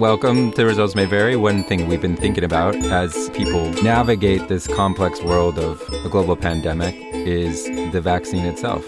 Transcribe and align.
Welcome 0.00 0.52
to 0.52 0.64
Results 0.64 0.94
May 0.94 1.04
Vary. 1.04 1.36
One 1.36 1.62
thing 1.62 1.86
we've 1.86 2.00
been 2.00 2.16
thinking 2.16 2.42
about 2.42 2.74
as 2.74 3.28
people 3.34 3.70
navigate 3.82 4.48
this 4.48 4.66
complex 4.66 5.22
world 5.22 5.58
of 5.58 5.78
a 6.06 6.08
global 6.08 6.36
pandemic 6.36 6.94
is 7.12 7.66
the 7.92 8.00
vaccine 8.00 8.46
itself. 8.46 8.82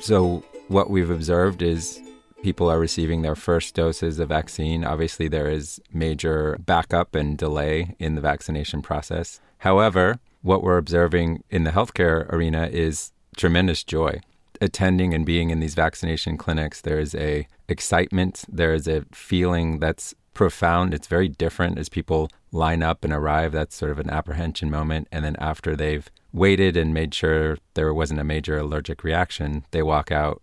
So, 0.00 0.42
what 0.66 0.90
we've 0.90 1.08
observed 1.08 1.62
is 1.62 2.02
people 2.42 2.68
are 2.68 2.80
receiving 2.80 3.22
their 3.22 3.36
first 3.36 3.76
doses 3.76 4.18
of 4.18 4.30
vaccine. 4.30 4.82
Obviously, 4.82 5.28
there 5.28 5.48
is 5.48 5.80
major 5.92 6.58
backup 6.66 7.14
and 7.14 7.38
delay 7.38 7.94
in 8.00 8.16
the 8.16 8.20
vaccination 8.20 8.82
process. 8.82 9.40
However, 9.58 10.18
what 10.42 10.64
we're 10.64 10.78
observing 10.78 11.44
in 11.48 11.62
the 11.62 11.70
healthcare 11.70 12.28
arena 12.32 12.66
is 12.72 13.12
tremendous 13.36 13.84
joy. 13.84 14.18
Attending 14.60 15.14
and 15.14 15.24
being 15.24 15.50
in 15.50 15.60
these 15.60 15.74
vaccination 15.74 16.36
clinics, 16.36 16.80
there 16.80 16.98
is 16.98 17.14
a 17.14 17.46
excitement, 17.68 18.44
there 18.48 18.74
is 18.74 18.88
a 18.88 19.04
feeling 19.12 19.78
that's 19.78 20.14
profound. 20.34 20.94
It's 20.94 21.08
very 21.08 21.28
different 21.28 21.78
as 21.78 21.88
people 21.88 22.30
line 22.52 22.82
up 22.82 23.04
and 23.04 23.12
arrive. 23.12 23.52
That's 23.52 23.74
sort 23.74 23.90
of 23.90 23.98
an 23.98 24.08
apprehension 24.08 24.70
moment. 24.70 25.08
And 25.10 25.24
then 25.24 25.36
after 25.40 25.74
they've 25.74 26.08
waited 26.32 26.76
and 26.76 26.94
made 26.94 27.12
sure 27.14 27.58
there 27.74 27.92
wasn't 27.92 28.20
a 28.20 28.24
major 28.24 28.56
allergic 28.58 29.02
reaction, 29.02 29.64
they 29.72 29.82
walk 29.82 30.12
out 30.12 30.40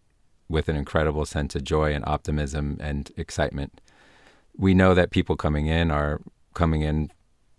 with 0.50 0.68
an 0.70 0.76
incredible 0.76 1.26
sense 1.26 1.56
of 1.56 1.64
joy 1.64 1.94
and 1.94 2.04
optimism 2.06 2.78
and 2.82 3.12
excitement. 3.18 3.80
We 4.58 4.74
know 4.74 4.94
that 4.94 5.12
people 5.12 5.36
coming 5.36 5.68
in 5.68 5.92
are 5.92 6.22
coming 6.54 6.82
in 6.82 7.12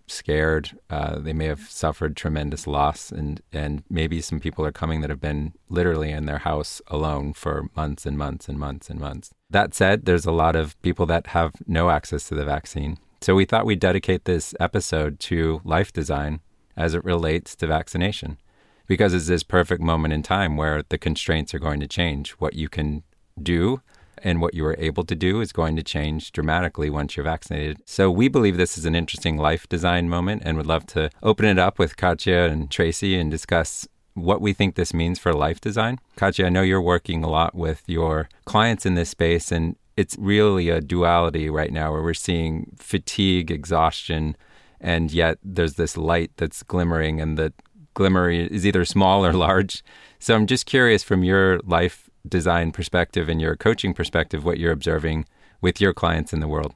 scared. 0.06 0.78
Uh, 0.88 1.18
they 1.18 1.32
may 1.32 1.46
have 1.46 1.68
suffered 1.70 2.16
tremendous 2.16 2.66
loss, 2.66 3.10
and 3.10 3.40
and 3.52 3.82
maybe 3.90 4.20
some 4.20 4.40
people 4.40 4.64
are 4.64 4.72
coming 4.72 5.00
that 5.00 5.10
have 5.10 5.20
been 5.20 5.52
literally 5.68 6.10
in 6.10 6.26
their 6.26 6.38
house 6.38 6.80
alone 6.88 7.32
for 7.32 7.68
months 7.76 8.06
and 8.06 8.16
months 8.16 8.48
and 8.48 8.58
months 8.58 8.90
and 8.90 9.00
months. 9.00 9.30
That 9.50 9.74
said, 9.74 10.04
there's 10.04 10.26
a 10.26 10.32
lot 10.32 10.56
of 10.56 10.80
people 10.82 11.06
that 11.06 11.28
have 11.28 11.52
no 11.66 11.90
access 11.90 12.28
to 12.28 12.34
the 12.34 12.44
vaccine. 12.44 12.98
So 13.20 13.34
we 13.34 13.44
thought 13.44 13.66
we'd 13.66 13.80
dedicate 13.80 14.24
this 14.24 14.54
episode 14.60 15.18
to 15.20 15.60
life 15.64 15.92
design 15.92 16.40
as 16.76 16.94
it 16.94 17.04
relates 17.04 17.56
to 17.56 17.66
vaccination, 17.66 18.38
because 18.86 19.14
it's 19.14 19.28
this 19.28 19.42
perfect 19.42 19.82
moment 19.82 20.14
in 20.14 20.22
time 20.22 20.56
where 20.56 20.82
the 20.88 20.98
constraints 20.98 21.54
are 21.54 21.58
going 21.58 21.80
to 21.80 21.88
change. 21.88 22.32
What 22.32 22.54
you 22.54 22.68
can 22.68 23.02
do 23.42 23.80
and 24.22 24.40
what 24.40 24.54
you 24.54 24.64
are 24.66 24.76
able 24.78 25.04
to 25.04 25.14
do 25.14 25.40
is 25.40 25.52
going 25.52 25.76
to 25.76 25.82
change 25.82 26.32
dramatically 26.32 26.90
once 26.90 27.16
you're 27.16 27.24
vaccinated. 27.24 27.78
So 27.84 28.10
we 28.10 28.28
believe 28.28 28.56
this 28.56 28.78
is 28.78 28.84
an 28.84 28.94
interesting 28.94 29.36
life 29.36 29.68
design 29.68 30.08
moment 30.08 30.42
and 30.44 30.56
would 30.56 30.66
love 30.66 30.86
to 30.88 31.10
open 31.22 31.46
it 31.46 31.58
up 31.58 31.78
with 31.78 31.96
Katia 31.96 32.46
and 32.46 32.70
Tracy 32.70 33.18
and 33.18 33.30
discuss 33.30 33.86
what 34.14 34.40
we 34.40 34.52
think 34.52 34.74
this 34.74 34.94
means 34.94 35.18
for 35.18 35.32
life 35.32 35.60
design. 35.60 35.98
Katia, 36.16 36.46
I 36.46 36.48
know 36.48 36.62
you're 36.62 36.80
working 36.80 37.22
a 37.22 37.28
lot 37.28 37.54
with 37.54 37.82
your 37.86 38.28
clients 38.44 38.86
in 38.86 38.94
this 38.94 39.10
space 39.10 39.52
and 39.52 39.76
it's 39.96 40.16
really 40.18 40.68
a 40.68 40.80
duality 40.80 41.48
right 41.48 41.72
now 41.72 41.92
where 41.92 42.02
we're 42.02 42.14
seeing 42.14 42.72
fatigue, 42.78 43.50
exhaustion, 43.50 44.36
and 44.80 45.10
yet 45.10 45.38
there's 45.42 45.74
this 45.74 45.96
light 45.96 46.30
that's 46.36 46.62
glimmering 46.62 47.20
and 47.20 47.38
the 47.38 47.52
glimmer 47.94 48.30
is 48.30 48.66
either 48.66 48.84
small 48.84 49.24
or 49.24 49.32
large. 49.32 49.82
So 50.18 50.34
I'm 50.34 50.46
just 50.46 50.66
curious 50.66 51.02
from 51.02 51.24
your 51.24 51.60
life 51.60 52.05
design 52.28 52.72
perspective 52.72 53.28
and 53.28 53.40
your 53.40 53.56
coaching 53.56 53.94
perspective, 53.94 54.44
what 54.44 54.58
you're 54.58 54.72
observing 54.72 55.26
with 55.60 55.80
your 55.80 55.92
clients 55.92 56.32
in 56.32 56.40
the 56.40 56.48
world. 56.48 56.74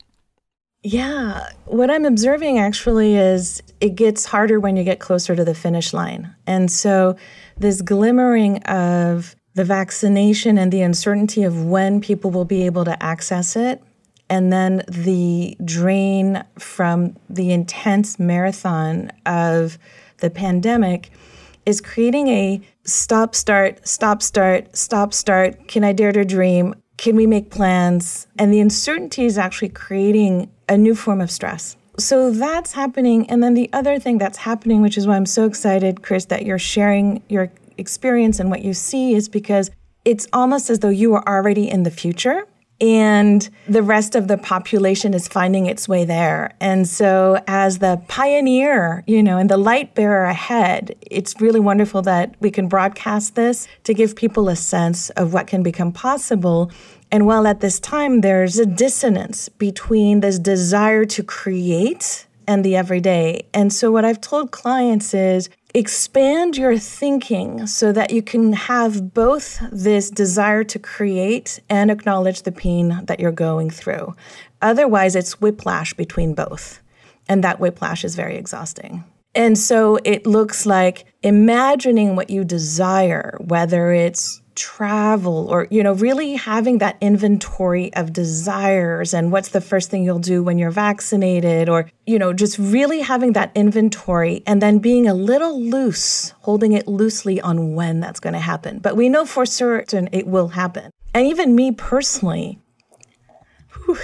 Yeah, 0.82 1.50
what 1.66 1.90
I'm 1.90 2.06
observing 2.06 2.58
actually 2.58 3.14
is 3.14 3.62
it 3.80 3.96
gets 3.96 4.24
harder 4.24 4.58
when 4.58 4.76
you 4.76 4.84
get 4.84 4.98
closer 4.98 5.36
to 5.36 5.44
the 5.44 5.54
finish 5.54 5.92
line. 5.92 6.34
And 6.46 6.70
so, 6.70 7.16
this 7.58 7.82
glimmering 7.82 8.62
of 8.62 9.36
the 9.54 9.64
vaccination 9.64 10.56
and 10.56 10.72
the 10.72 10.80
uncertainty 10.80 11.42
of 11.42 11.66
when 11.66 12.00
people 12.00 12.30
will 12.30 12.46
be 12.46 12.64
able 12.64 12.86
to 12.86 13.02
access 13.02 13.56
it, 13.56 13.82
and 14.30 14.50
then 14.50 14.82
the 14.88 15.56
drain 15.62 16.44
from 16.58 17.14
the 17.28 17.52
intense 17.52 18.18
marathon 18.18 19.10
of 19.26 19.76
the 20.18 20.30
pandemic 20.30 21.10
is 21.70 21.80
creating 21.80 22.28
a 22.28 22.60
stop, 22.84 23.34
start, 23.34 23.86
stop, 23.88 24.20
start, 24.20 24.76
stop, 24.76 25.14
start. 25.14 25.68
Can 25.68 25.84
I 25.84 25.92
dare 25.92 26.12
to 26.12 26.24
dream? 26.24 26.74
Can 26.98 27.16
we 27.16 27.26
make 27.26 27.50
plans? 27.50 28.26
And 28.38 28.52
the 28.52 28.60
uncertainty 28.60 29.24
is 29.24 29.38
actually 29.38 29.70
creating 29.70 30.50
a 30.68 30.76
new 30.76 30.94
form 30.94 31.22
of 31.22 31.30
stress. 31.30 31.76
So 31.98 32.30
that's 32.30 32.72
happening. 32.72 33.28
And 33.30 33.42
then 33.42 33.54
the 33.54 33.70
other 33.72 33.98
thing 33.98 34.18
that's 34.18 34.38
happening, 34.38 34.82
which 34.82 34.98
is 34.98 35.06
why 35.06 35.16
I'm 35.16 35.26
so 35.26 35.46
excited, 35.46 36.02
Chris, 36.02 36.26
that 36.26 36.44
you're 36.44 36.58
sharing 36.58 37.22
your 37.28 37.50
experience 37.78 38.40
and 38.40 38.50
what 38.50 38.62
you 38.62 38.74
see, 38.74 39.14
is 39.14 39.28
because 39.28 39.70
it's 40.04 40.26
almost 40.32 40.70
as 40.70 40.80
though 40.80 40.88
you 40.88 41.14
are 41.14 41.26
already 41.26 41.70
in 41.70 41.84
the 41.84 41.90
future 41.90 42.44
and 42.80 43.48
the 43.68 43.82
rest 43.82 44.14
of 44.14 44.28
the 44.28 44.38
population 44.38 45.12
is 45.12 45.28
finding 45.28 45.66
its 45.66 45.86
way 45.86 46.04
there. 46.04 46.54
And 46.60 46.88
so, 46.88 47.42
as 47.46 47.78
the 47.78 48.00
pioneer, 48.08 49.04
you 49.06 49.22
know, 49.22 49.36
and 49.36 49.50
the 49.50 49.58
light 49.58 49.94
bearer 49.94 50.24
ahead, 50.24 50.96
it's 51.10 51.40
really 51.40 51.60
wonderful 51.60 52.02
that 52.02 52.34
we 52.40 52.50
can 52.50 52.68
broadcast 52.68 53.34
this 53.34 53.68
to 53.84 53.92
give 53.92 54.16
people 54.16 54.48
a 54.48 54.56
sense 54.56 55.10
of 55.10 55.34
what 55.34 55.46
can 55.46 55.62
become 55.62 55.92
possible. 55.92 56.70
And 57.12 57.26
while 57.26 57.46
at 57.46 57.60
this 57.60 57.80
time 57.80 58.22
there's 58.22 58.58
a 58.58 58.66
dissonance 58.66 59.48
between 59.48 60.20
this 60.20 60.38
desire 60.38 61.04
to 61.06 61.22
create 61.22 62.26
and 62.46 62.64
the 62.64 62.76
everyday. 62.76 63.46
And 63.52 63.72
so, 63.72 63.92
what 63.92 64.04
I've 64.04 64.20
told 64.20 64.52
clients 64.52 65.12
is 65.12 65.50
expand 65.74 66.56
your 66.56 66.78
thinking 66.78 67.66
so 67.66 67.92
that 67.92 68.10
you 68.12 68.22
can 68.22 68.52
have 68.52 69.14
both 69.14 69.60
this 69.70 70.10
desire 70.10 70.64
to 70.64 70.78
create 70.78 71.60
and 71.68 71.90
acknowledge 71.90 72.42
the 72.42 72.52
pain 72.52 73.00
that 73.04 73.20
you're 73.20 73.32
going 73.32 73.70
through. 73.70 74.14
Otherwise, 74.60 75.14
it's 75.16 75.40
whiplash 75.40 75.94
between 75.94 76.34
both. 76.34 76.80
And 77.28 77.44
that 77.44 77.60
whiplash 77.60 78.04
is 78.04 78.16
very 78.16 78.36
exhausting. 78.36 79.04
And 79.34 79.56
so 79.56 79.98
it 80.04 80.26
looks 80.26 80.66
like 80.66 81.04
imagining 81.22 82.16
what 82.16 82.30
you 82.30 82.44
desire, 82.44 83.38
whether 83.40 83.92
it's 83.92 84.39
travel 84.60 85.48
or 85.48 85.66
you 85.70 85.82
know 85.82 85.94
really 85.94 86.34
having 86.34 86.76
that 86.78 86.98
inventory 87.00 87.90
of 87.94 88.12
desires 88.12 89.14
and 89.14 89.32
what's 89.32 89.48
the 89.48 89.60
first 89.60 89.90
thing 89.90 90.04
you'll 90.04 90.18
do 90.18 90.42
when 90.42 90.58
you're 90.58 90.70
vaccinated 90.70 91.66
or 91.66 91.90
you 92.06 92.18
know 92.18 92.34
just 92.34 92.58
really 92.58 93.00
having 93.00 93.32
that 93.32 93.50
inventory 93.54 94.42
and 94.46 94.60
then 94.60 94.78
being 94.78 95.08
a 95.08 95.14
little 95.14 95.58
loose 95.58 96.34
holding 96.40 96.72
it 96.72 96.86
loosely 96.86 97.40
on 97.40 97.74
when 97.74 98.00
that's 98.00 98.20
going 98.20 98.34
to 98.34 98.38
happen. 98.38 98.78
But 98.80 98.96
we 98.96 99.08
know 99.08 99.24
for 99.24 99.46
certain 99.46 100.10
it 100.12 100.26
will 100.26 100.48
happen. 100.48 100.90
And 101.14 101.26
even 101.26 101.54
me 101.54 101.72
personally 101.72 102.58
whew, 103.86 103.96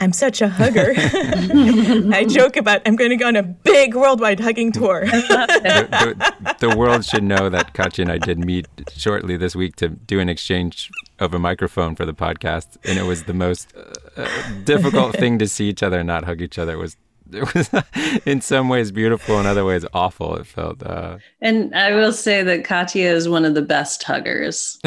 I'm 0.00 0.12
such 0.12 0.40
a 0.40 0.48
hugger. 0.48 0.94
I 0.96 2.24
joke 2.26 2.56
about 2.56 2.80
I'm 2.86 2.96
going 2.96 3.10
to 3.10 3.16
go 3.16 3.26
on 3.26 3.36
a 3.36 3.42
big 3.42 3.94
worldwide 3.94 4.40
hugging 4.40 4.72
tour. 4.72 5.04
the, 5.04 6.16
the, 6.20 6.68
the, 6.68 6.76
world 6.76 7.04
should 7.04 7.22
know 7.22 7.50
that 7.50 7.74
Katia 7.74 8.04
and 8.04 8.12
I 8.12 8.16
did 8.16 8.38
meet 8.38 8.66
shortly 8.96 9.36
this 9.36 9.54
week 9.54 9.76
to 9.76 9.88
do 9.88 10.18
an 10.18 10.30
exchange 10.30 10.90
of 11.18 11.34
a 11.34 11.38
microphone 11.38 11.94
for 11.94 12.06
the 12.06 12.14
podcast, 12.14 12.78
and 12.84 12.98
it 12.98 13.02
was 13.02 13.24
the 13.24 13.34
most 13.34 13.74
uh, 14.16 14.26
difficult 14.64 15.16
thing 15.16 15.38
to 15.38 15.46
see 15.46 15.68
each 15.68 15.82
other 15.82 15.98
and 15.98 16.06
not 16.06 16.24
hug 16.24 16.40
each 16.40 16.58
other. 16.58 16.72
It 16.72 16.78
was 16.78 16.96
it 17.32 17.54
was 17.54 17.70
in 18.26 18.40
some 18.40 18.68
ways 18.68 18.90
beautiful, 18.90 19.38
in 19.38 19.46
other 19.46 19.64
ways 19.64 19.84
awful. 19.92 20.36
It 20.36 20.46
felt. 20.46 20.82
Uh... 20.82 21.18
And 21.40 21.74
I 21.74 21.94
will 21.94 22.12
say 22.12 22.42
that 22.42 22.64
Katia 22.64 23.12
is 23.12 23.28
one 23.28 23.44
of 23.44 23.54
the 23.54 23.62
best 23.62 24.02
huggers. 24.02 24.78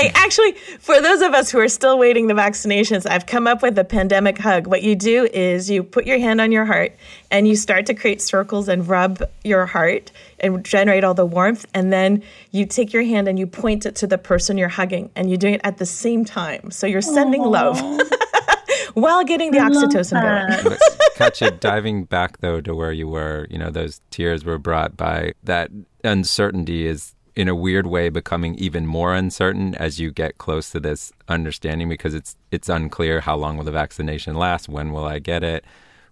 I 0.00 0.12
actually, 0.14 0.52
for 0.52 1.00
those 1.00 1.20
of 1.20 1.34
us 1.34 1.50
who 1.50 1.58
are 1.58 1.68
still 1.68 1.98
waiting 1.98 2.26
the 2.26 2.34
vaccinations, 2.34 3.08
I've 3.08 3.26
come 3.26 3.46
up 3.46 3.62
with 3.62 3.78
a 3.78 3.84
pandemic 3.84 4.38
hug. 4.38 4.66
What 4.66 4.82
you 4.82 4.94
do 4.94 5.28
is 5.32 5.68
you 5.68 5.82
put 5.82 6.06
your 6.06 6.18
hand 6.18 6.40
on 6.40 6.52
your 6.52 6.64
heart 6.64 6.96
and 7.30 7.46
you 7.46 7.56
start 7.56 7.86
to 7.86 7.94
create 7.94 8.22
circles 8.22 8.68
and 8.68 8.88
rub 8.88 9.22
your 9.44 9.66
heart 9.66 10.10
and 10.38 10.64
generate 10.64 11.04
all 11.04 11.14
the 11.14 11.26
warmth. 11.26 11.66
And 11.74 11.92
then 11.92 12.22
you 12.50 12.66
take 12.66 12.92
your 12.92 13.02
hand 13.02 13.28
and 13.28 13.38
you 13.38 13.46
point 13.46 13.86
it 13.86 13.94
to 13.96 14.06
the 14.06 14.18
person 14.18 14.56
you're 14.58 14.68
hugging 14.68 15.10
and 15.14 15.28
you're 15.28 15.38
doing 15.38 15.54
it 15.54 15.60
at 15.64 15.78
the 15.78 15.86
same 15.86 16.24
time. 16.24 16.70
So 16.70 16.86
you're 16.86 17.02
sending 17.02 17.42
Aww. 17.42 17.50
love. 17.50 18.00
while 18.94 19.24
getting 19.24 19.50
the 19.50 19.58
I 19.58 19.68
oxytocin 19.68 20.22
going. 20.22 20.78
Katia, 21.16 21.50
diving 21.52 22.04
back 22.04 22.38
though 22.38 22.60
to 22.60 22.74
where 22.74 22.92
you 22.92 23.08
were, 23.08 23.46
you 23.50 23.58
know, 23.58 23.70
those 23.70 24.00
tears 24.10 24.44
were 24.44 24.58
brought 24.58 24.96
by 24.96 25.34
that 25.44 25.70
uncertainty 26.04 26.86
is 26.86 27.14
in 27.36 27.48
a 27.48 27.54
weird 27.54 27.86
way 27.86 28.08
becoming 28.08 28.54
even 28.56 28.86
more 28.86 29.14
uncertain 29.14 29.74
as 29.76 30.00
you 30.00 30.10
get 30.10 30.38
close 30.38 30.70
to 30.70 30.80
this 30.80 31.12
understanding 31.28 31.88
because 31.88 32.14
it's 32.14 32.36
it's 32.50 32.68
unclear 32.68 33.20
how 33.20 33.36
long 33.36 33.56
will 33.56 33.64
the 33.64 33.72
vaccination 33.72 34.34
last, 34.34 34.68
when 34.68 34.92
will 34.92 35.04
I 35.04 35.18
get 35.18 35.42
it, 35.42 35.64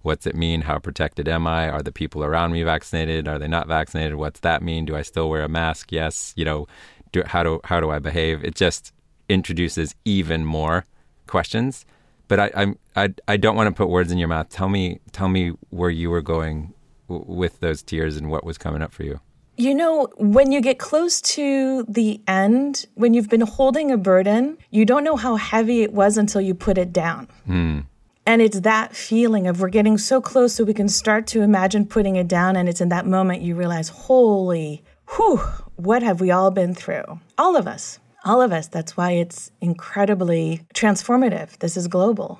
what's 0.02 0.26
it 0.26 0.36
mean, 0.36 0.62
how 0.62 0.78
protected 0.78 1.28
am 1.28 1.46
I, 1.46 1.68
are 1.68 1.82
the 1.82 1.92
people 1.92 2.24
around 2.24 2.52
me 2.52 2.62
vaccinated, 2.62 3.26
are 3.28 3.38
they 3.38 3.48
not 3.48 3.66
vaccinated, 3.66 4.16
what's 4.16 4.40
that 4.40 4.62
mean, 4.62 4.84
do 4.84 4.96
I 4.96 5.02
still 5.02 5.28
wear 5.28 5.42
a 5.42 5.48
mask? 5.48 5.92
Yes, 5.92 6.32
you 6.36 6.44
know, 6.44 6.66
do, 7.12 7.22
how 7.26 7.42
do 7.42 7.60
how 7.64 7.80
do 7.80 7.90
I 7.90 7.98
behave? 7.98 8.44
It 8.44 8.54
just 8.54 8.92
introduces 9.28 9.94
even 10.04 10.44
more 10.44 10.86
questions. 11.26 11.84
But 12.28 12.40
I 12.40 12.50
I'm, 12.54 12.78
I 12.94 13.14
I 13.26 13.36
don't 13.36 13.56
want 13.56 13.68
to 13.68 13.74
put 13.74 13.88
words 13.88 14.12
in 14.12 14.18
your 14.18 14.28
mouth. 14.28 14.48
Tell 14.50 14.68
me 14.68 15.00
tell 15.12 15.28
me 15.28 15.52
where 15.70 15.90
you 15.90 16.10
were 16.10 16.22
going 16.22 16.74
w- 17.08 17.24
with 17.26 17.60
those 17.60 17.82
tears 17.82 18.16
and 18.16 18.30
what 18.30 18.44
was 18.44 18.58
coming 18.58 18.82
up 18.82 18.92
for 18.92 19.04
you. 19.04 19.20
You 19.60 19.75
know, 19.75 20.08
when 20.19 20.52
you 20.52 20.60
get 20.60 20.78
close 20.78 21.20
to 21.34 21.82
the 21.88 22.20
end, 22.28 22.87
when 22.94 23.12
you've 23.12 23.28
been 23.28 23.40
holding 23.40 23.90
a 23.90 23.96
burden, 23.96 24.56
you 24.70 24.84
don't 24.84 25.02
know 25.02 25.16
how 25.16 25.34
heavy 25.34 25.82
it 25.82 25.93
was 25.93 26.16
until 26.16 26.40
you 26.40 26.55
put 26.55 26.78
it 26.78 26.93
down. 26.93 27.26
Hmm. 27.44 27.81
And 28.25 28.40
it's 28.40 28.60
that 28.60 28.94
feeling 28.94 29.49
of 29.49 29.60
we're 29.60 29.69
getting 29.70 29.99
so 29.99 30.20
close 30.20 30.55
so 30.55 30.62
we 30.62 30.75
can 30.75 30.88
start 30.88 31.26
to 31.28 31.43
imagine 31.43 31.87
putting 31.87 32.14
it 32.14 32.28
down. 32.28 32.55
And 32.55 32.69
it's 32.69 32.81
in 32.81 32.88
that 32.90 33.05
moment 33.05 33.43
you 33.43 33.56
realize, 33.56 33.88
holy, 33.88 34.84
whew, 35.16 35.38
what 35.75 36.04
have 36.04 36.20
we 36.20 36.31
all 36.31 36.52
been 36.52 36.72
through? 36.72 37.19
All 37.37 37.56
of 37.56 37.66
us. 37.66 37.99
All 38.25 38.40
of 38.40 38.52
us. 38.52 38.69
That's 38.69 38.96
why 38.96 39.11
it's 39.12 39.50
incredibly 39.61 40.61
transformative. 40.72 41.58
This 41.58 41.76
is 41.76 41.88
global. 41.88 42.38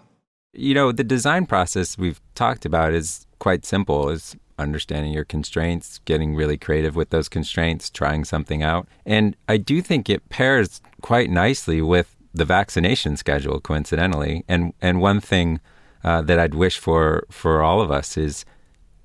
You 0.53 0.73
know, 0.73 0.93
the 0.93 1.03
design 1.03 1.47
process 1.47 1.99
we've 1.99 2.21
talked 2.37 2.65
about 2.65 2.93
is 2.93 3.27
quite 3.41 3.67
simple. 3.67 4.09
Is 4.09 4.37
understanding 4.59 5.13
your 5.13 5.25
constraints, 5.25 6.01
getting 6.05 6.35
really 6.35 6.57
creative 6.57 6.97
with 6.97 7.11
those 7.11 7.29
constraints, 7.29 7.91
trying 7.91 8.25
something 8.25 8.63
out. 8.63 8.89
And 9.07 9.37
I 9.49 9.57
do 9.57 9.81
think 9.81 10.09
it 10.09 10.29
pairs 10.29 10.81
quite 11.01 11.31
nicely 11.31 11.81
with 11.81 12.17
the 12.35 12.45
vaccination 12.45 13.17
schedule 13.17 13.61
coincidentally. 13.61 14.45
And 14.49 14.73
and 14.81 15.01
one 15.01 15.21
thing 15.21 15.61
uh, 16.05 16.23
that 16.23 16.39
I'd 16.39 16.55
wish 16.55 16.79
for 16.79 17.25
for 17.31 17.63
all 17.63 17.81
of 17.81 17.91
us 17.91 18.17
is 18.17 18.45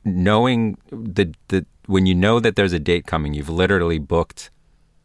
knowing 0.04 0.78
the 0.90 1.34
the 1.48 1.66
when 1.86 2.06
you 2.06 2.16
know 2.16 2.40
that 2.40 2.56
there's 2.56 2.74
a 2.74 2.80
date 2.80 3.06
coming, 3.06 3.34
you've 3.34 3.50
literally 3.50 4.00
booked 4.00 4.50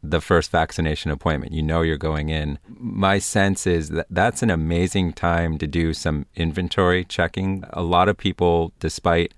the 0.03 0.21
first 0.21 0.51
vaccination 0.51 1.11
appointment. 1.11 1.53
You 1.53 1.63
know 1.63 1.83
you're 1.83 1.97
going 1.97 2.29
in. 2.29 2.59
My 2.69 3.19
sense 3.19 3.67
is 3.67 3.89
that 3.91 4.07
that's 4.11 4.43
an 4.43 4.51
amazing 4.51 5.13
time 5.13 5.59
to 5.59 5.67
do 5.67 5.93
some 5.93 6.27
inventory 6.37 7.05
checking. 7.05 7.65
A 7.71 7.83
lot 7.83 8.09
of 8.09 8.17
people, 8.17 8.73
despite 8.79 9.35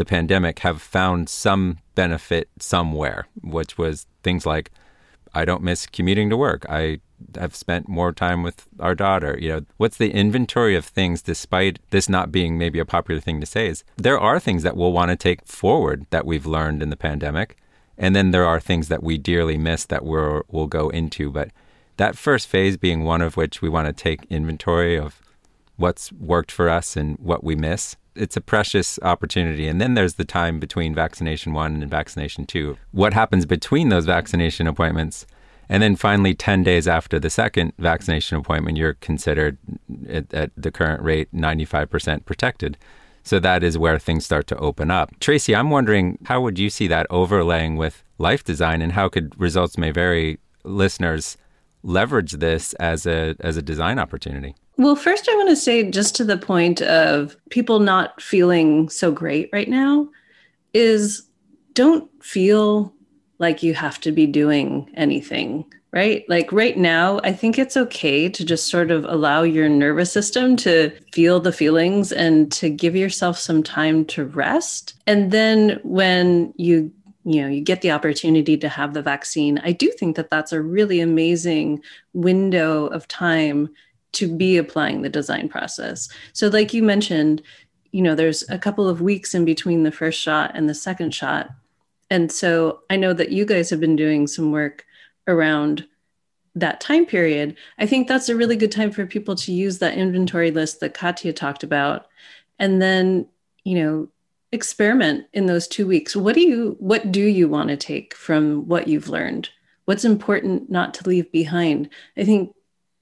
the 0.00 0.04
pandemic, 0.06 0.60
have 0.60 0.80
found 0.80 1.28
some 1.28 1.76
benefit 1.94 2.48
somewhere, 2.58 3.28
which 3.42 3.76
was 3.76 4.06
things 4.22 4.46
like 4.46 4.70
I 5.34 5.44
don't 5.44 5.62
miss 5.62 5.86
commuting 5.86 6.30
to 6.30 6.38
work. 6.38 6.64
I 6.70 7.00
have 7.36 7.54
spent 7.54 7.86
more 7.86 8.10
time 8.10 8.42
with 8.42 8.66
our 8.78 8.94
daughter. 8.94 9.36
You 9.38 9.48
know, 9.50 9.60
what's 9.76 9.98
the 9.98 10.10
inventory 10.10 10.74
of 10.74 10.86
things, 10.86 11.20
despite 11.20 11.80
this 11.90 12.08
not 12.08 12.32
being 12.32 12.56
maybe 12.56 12.78
a 12.78 12.86
popular 12.86 13.20
thing 13.20 13.40
to 13.40 13.46
say, 13.46 13.68
is 13.68 13.84
there 13.96 14.18
are 14.18 14.40
things 14.40 14.62
that 14.62 14.74
we'll 14.74 14.90
want 14.90 15.10
to 15.10 15.16
take 15.16 15.46
forward 15.46 16.06
that 16.08 16.24
we've 16.24 16.46
learned 16.46 16.82
in 16.82 16.88
the 16.88 16.96
pandemic. 16.96 17.58
And 17.98 18.16
then 18.16 18.30
there 18.30 18.46
are 18.46 18.58
things 18.58 18.88
that 18.88 19.02
we 19.02 19.18
dearly 19.18 19.58
miss 19.58 19.84
that 19.84 20.02
we're, 20.02 20.40
we'll 20.48 20.66
go 20.66 20.88
into. 20.88 21.30
But 21.30 21.50
that 21.98 22.16
first 22.16 22.48
phase 22.48 22.78
being 22.78 23.04
one 23.04 23.20
of 23.20 23.36
which 23.36 23.60
we 23.60 23.68
want 23.68 23.86
to 23.86 23.92
take 23.92 24.24
inventory 24.30 24.98
of 24.98 25.20
what's 25.76 26.10
worked 26.12 26.50
for 26.50 26.70
us 26.70 26.96
and 26.96 27.18
what 27.18 27.44
we 27.44 27.54
miss. 27.54 27.96
It's 28.20 28.36
a 28.36 28.40
precious 28.40 28.98
opportunity. 29.02 29.66
And 29.66 29.80
then 29.80 29.94
there's 29.94 30.14
the 30.14 30.24
time 30.24 30.60
between 30.60 30.94
vaccination 30.94 31.52
one 31.52 31.82
and 31.82 31.90
vaccination 31.90 32.44
two. 32.44 32.76
What 32.92 33.14
happens 33.14 33.46
between 33.46 33.88
those 33.88 34.04
vaccination 34.04 34.66
appointments? 34.66 35.26
And 35.70 35.82
then 35.82 35.94
finally, 35.94 36.34
10 36.34 36.64
days 36.64 36.88
after 36.88 37.20
the 37.20 37.30
second 37.30 37.72
vaccination 37.78 38.36
appointment, 38.36 38.76
you're 38.76 38.94
considered 38.94 39.56
at, 40.08 40.34
at, 40.34 40.50
the 40.56 40.72
current 40.72 41.00
rate 41.02 41.32
95% 41.32 42.24
protected. 42.24 42.76
So 43.22 43.38
that 43.38 43.62
is 43.62 43.78
where 43.78 43.98
things 43.98 44.24
start 44.24 44.48
to 44.48 44.56
open 44.56 44.90
up. 44.90 45.18
Tracy, 45.20 45.54
I'm 45.54 45.70
wondering 45.70 46.18
how 46.24 46.40
would 46.40 46.58
you 46.58 46.70
see 46.70 46.88
that 46.88 47.06
overlaying 47.08 47.76
with 47.76 48.02
life 48.18 48.42
design 48.42 48.82
and 48.82 48.92
how 48.92 49.08
could 49.08 49.38
results 49.40 49.78
may 49.78 49.92
vary 49.92 50.38
listeners 50.64 51.36
leverage 51.82 52.32
this 52.32 52.74
as 52.74 53.06
a 53.06 53.36
as 53.40 53.56
a 53.56 53.62
design 53.62 53.98
opportunity? 53.98 54.54
Well, 54.76 54.96
first 54.96 55.28
I 55.28 55.36
want 55.36 55.50
to 55.50 55.56
say 55.56 55.90
just 55.90 56.14
to 56.16 56.24
the 56.24 56.38
point 56.38 56.80
of 56.82 57.36
people 57.50 57.80
not 57.80 58.20
feeling 58.22 58.88
so 58.88 59.12
great 59.12 59.50
right 59.52 59.68
now 59.68 60.08
is 60.72 61.28
don't 61.74 62.08
feel 62.24 62.94
like 63.38 63.62
you 63.62 63.74
have 63.74 64.00
to 64.00 64.12
be 64.12 64.26
doing 64.26 64.90
anything, 64.94 65.64
right? 65.92 66.24
Like 66.28 66.52
right 66.52 66.76
now, 66.76 67.20
I 67.24 67.32
think 67.32 67.58
it's 67.58 67.76
okay 67.76 68.28
to 68.28 68.44
just 68.44 68.68
sort 68.68 68.90
of 68.90 69.04
allow 69.04 69.42
your 69.42 69.68
nervous 69.68 70.12
system 70.12 70.56
to 70.58 70.90
feel 71.12 71.40
the 71.40 71.52
feelings 71.52 72.12
and 72.12 72.52
to 72.52 72.68
give 72.68 72.94
yourself 72.94 73.38
some 73.38 73.62
time 73.62 74.04
to 74.06 74.24
rest. 74.24 74.94
And 75.06 75.30
then 75.30 75.80
when 75.82 76.52
you 76.56 76.92
you 77.24 77.42
know 77.42 77.48
you 77.48 77.60
get 77.60 77.82
the 77.82 77.90
opportunity 77.90 78.56
to 78.56 78.66
have 78.66 78.94
the 78.94 79.02
vaccine 79.02 79.60
i 79.62 79.72
do 79.72 79.90
think 79.90 80.16
that 80.16 80.30
that's 80.30 80.52
a 80.52 80.62
really 80.62 81.00
amazing 81.00 81.78
window 82.14 82.86
of 82.86 83.06
time 83.08 83.68
to 84.12 84.34
be 84.34 84.56
applying 84.56 85.02
the 85.02 85.08
design 85.08 85.48
process 85.48 86.08
so 86.32 86.48
like 86.48 86.72
you 86.74 86.82
mentioned 86.82 87.42
you 87.92 88.02
know 88.02 88.14
there's 88.14 88.48
a 88.48 88.58
couple 88.58 88.88
of 88.88 89.00
weeks 89.00 89.34
in 89.34 89.44
between 89.44 89.82
the 89.82 89.92
first 89.92 90.20
shot 90.20 90.52
and 90.54 90.68
the 90.68 90.74
second 90.74 91.14
shot 91.14 91.50
and 92.10 92.30
so 92.30 92.80
I 92.90 92.96
know 92.96 93.12
that 93.12 93.30
you 93.30 93.46
guys 93.46 93.70
have 93.70 93.80
been 93.80 93.96
doing 93.96 94.26
some 94.26 94.50
work 94.50 94.84
around 95.28 95.86
that 96.56 96.80
time 96.80 97.06
period. 97.06 97.56
I 97.78 97.86
think 97.86 98.08
that's 98.08 98.28
a 98.28 98.36
really 98.36 98.56
good 98.56 98.72
time 98.72 98.90
for 98.90 99.06
people 99.06 99.36
to 99.36 99.52
use 99.52 99.78
that 99.78 99.96
inventory 99.96 100.50
list 100.50 100.80
that 100.80 100.94
Katia 100.94 101.32
talked 101.32 101.62
about. 101.62 102.08
And 102.58 102.82
then, 102.82 103.26
you 103.64 103.76
know, 103.76 104.08
experiment 104.50 105.26
in 105.32 105.46
those 105.46 105.68
two 105.68 105.86
weeks. 105.86 106.16
What 106.16 106.34
do 106.34 106.40
you 106.40 106.76
what 106.80 107.12
do 107.12 107.22
you 107.22 107.48
want 107.48 107.68
to 107.68 107.76
take 107.76 108.14
from 108.14 108.66
what 108.66 108.88
you've 108.88 109.08
learned? 109.08 109.48
What's 109.84 110.04
important 110.04 110.68
not 110.68 110.92
to 110.94 111.08
leave 111.08 111.30
behind? 111.30 111.88
I 112.16 112.24
think 112.24 112.52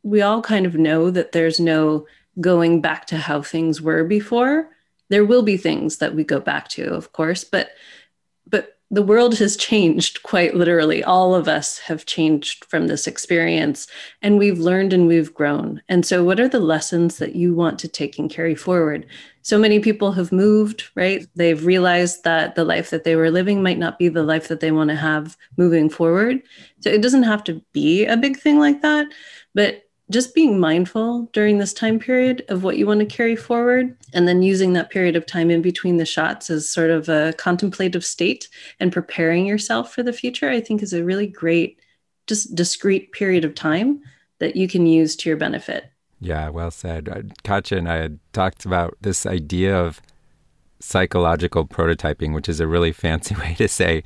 we 0.09 0.23
all 0.23 0.43
kind 0.43 0.67
of 0.67 0.75
know 0.75 1.11
that 1.11 1.33
there's 1.33 1.61
no 1.61 2.07
going 2.41 2.81
back 2.81 3.07
to 3.07 3.17
how 3.17 3.43
things 3.43 3.83
were 3.83 4.05
before. 4.05 4.71
There 5.11 5.25
will 5.25 5.43
be 5.43 5.57
things 5.57 5.99
that 5.99 6.15
we 6.15 6.25
go 6.25 6.41
back 6.41 6.69
to, 6.69 6.85
of 6.85 7.13
course, 7.13 7.45
but 7.45 7.71
but 8.47 8.79
the 8.91 9.03
world 9.03 9.37
has 9.39 9.55
changed 9.57 10.23
quite 10.23 10.55
literally. 10.55 11.05
All 11.05 11.35
of 11.35 11.47
us 11.47 11.79
have 11.81 12.07
changed 12.07 12.65
from 12.65 12.87
this 12.87 13.07
experience 13.07 13.87
and 14.23 14.39
we've 14.39 14.59
learned 14.59 14.95
and 14.95 15.07
we've 15.07 15.35
grown. 15.35 15.83
And 15.91 16.07
so, 16.07 16.25
what 16.25 16.41
are 16.41 16.49
the 16.49 16.61
lessons 16.61 17.19
that 17.19 17.37
you 17.37 17.55
want 17.55 17.79
to 17.81 17.89
take 17.89 18.19
and 18.19 18.31
carry 18.31 18.55
forward? 18.55 19.07
So 19.43 19.59
many 19.59 19.81
people 19.81 20.13
have 20.13 20.33
moved, 20.33 20.85
right? 20.95 21.27
They've 21.35 21.65
realized 21.65 22.25
that 22.25 22.55
the 22.55 22.65
life 22.65 22.91
that 22.91 23.05
they 23.05 23.17
were 23.17 23.31
living 23.31 23.63
might 23.63 23.79
not 23.79 23.99
be 23.99 24.09
the 24.09 24.23
life 24.23 24.49
that 24.49 24.61
they 24.61 24.71
want 24.71 24.89
to 24.91 24.97
have 24.97 25.37
moving 25.57 25.91
forward. 25.91 26.43
So, 26.81 26.89
it 26.89 27.03
doesn't 27.03 27.25
have 27.25 27.45
to 27.45 27.63
be 27.73 28.07
a 28.07 28.17
big 28.17 28.39
thing 28.39 28.59
like 28.59 28.81
that. 28.83 29.09
But 29.55 29.83
just 30.11 30.35
being 30.35 30.59
mindful 30.59 31.29
during 31.33 31.59
this 31.59 31.73
time 31.73 31.99
period 31.99 32.45
of 32.49 32.65
what 32.65 32.79
you 32.79 32.87
want 32.87 33.01
to 33.01 33.07
carry 33.07 33.37
forward 33.37 33.97
and 34.15 34.27
then 34.27 34.43
using 34.43 34.73
that 34.73 34.91
period 34.91 35.17
of 35.17 35.27
time 35.27 35.51
in 35.51 35.61
between 35.61 35.99
the 35.99 36.07
shots 36.07 36.49
as 36.49 36.69
sort 36.69 36.91
of 36.91 37.09
a 37.09 37.35
contemplative 37.37 38.05
state 38.05 38.49
and 38.81 38.93
preparing 38.93 39.45
yourself 39.45 39.93
for 39.93 40.03
the 40.03 40.13
future 40.13 40.49
i 40.49 40.61
think 40.61 40.83
is 40.83 40.93
a 40.93 41.05
really 41.05 41.27
great 41.27 41.79
just 42.27 42.55
discrete 42.55 43.13
period 43.13 43.45
of 43.45 43.55
time 43.55 44.01
that 44.39 44.57
you 44.57 44.69
can 44.69 44.87
use 44.87 45.17
to 45.17 45.29
your 45.29 45.37
benefit. 45.37 45.91
Yeah 46.21 46.49
well 46.51 46.71
said. 46.71 47.09
Uh, 47.09 47.23
katia 47.43 47.79
and 47.79 47.89
i 47.89 47.97
had 47.97 48.19
talked 48.33 48.65
about 48.65 48.97
this 49.01 49.27
idea 49.27 49.77
of 49.77 50.01
psychological 50.81 51.67
prototyping 51.67 52.35
which 52.35 52.49
is 52.49 52.61
a 52.61 52.67
really 52.67 52.93
fancy 53.05 53.35
way 53.35 53.55
to 53.59 53.69
say 53.69 54.03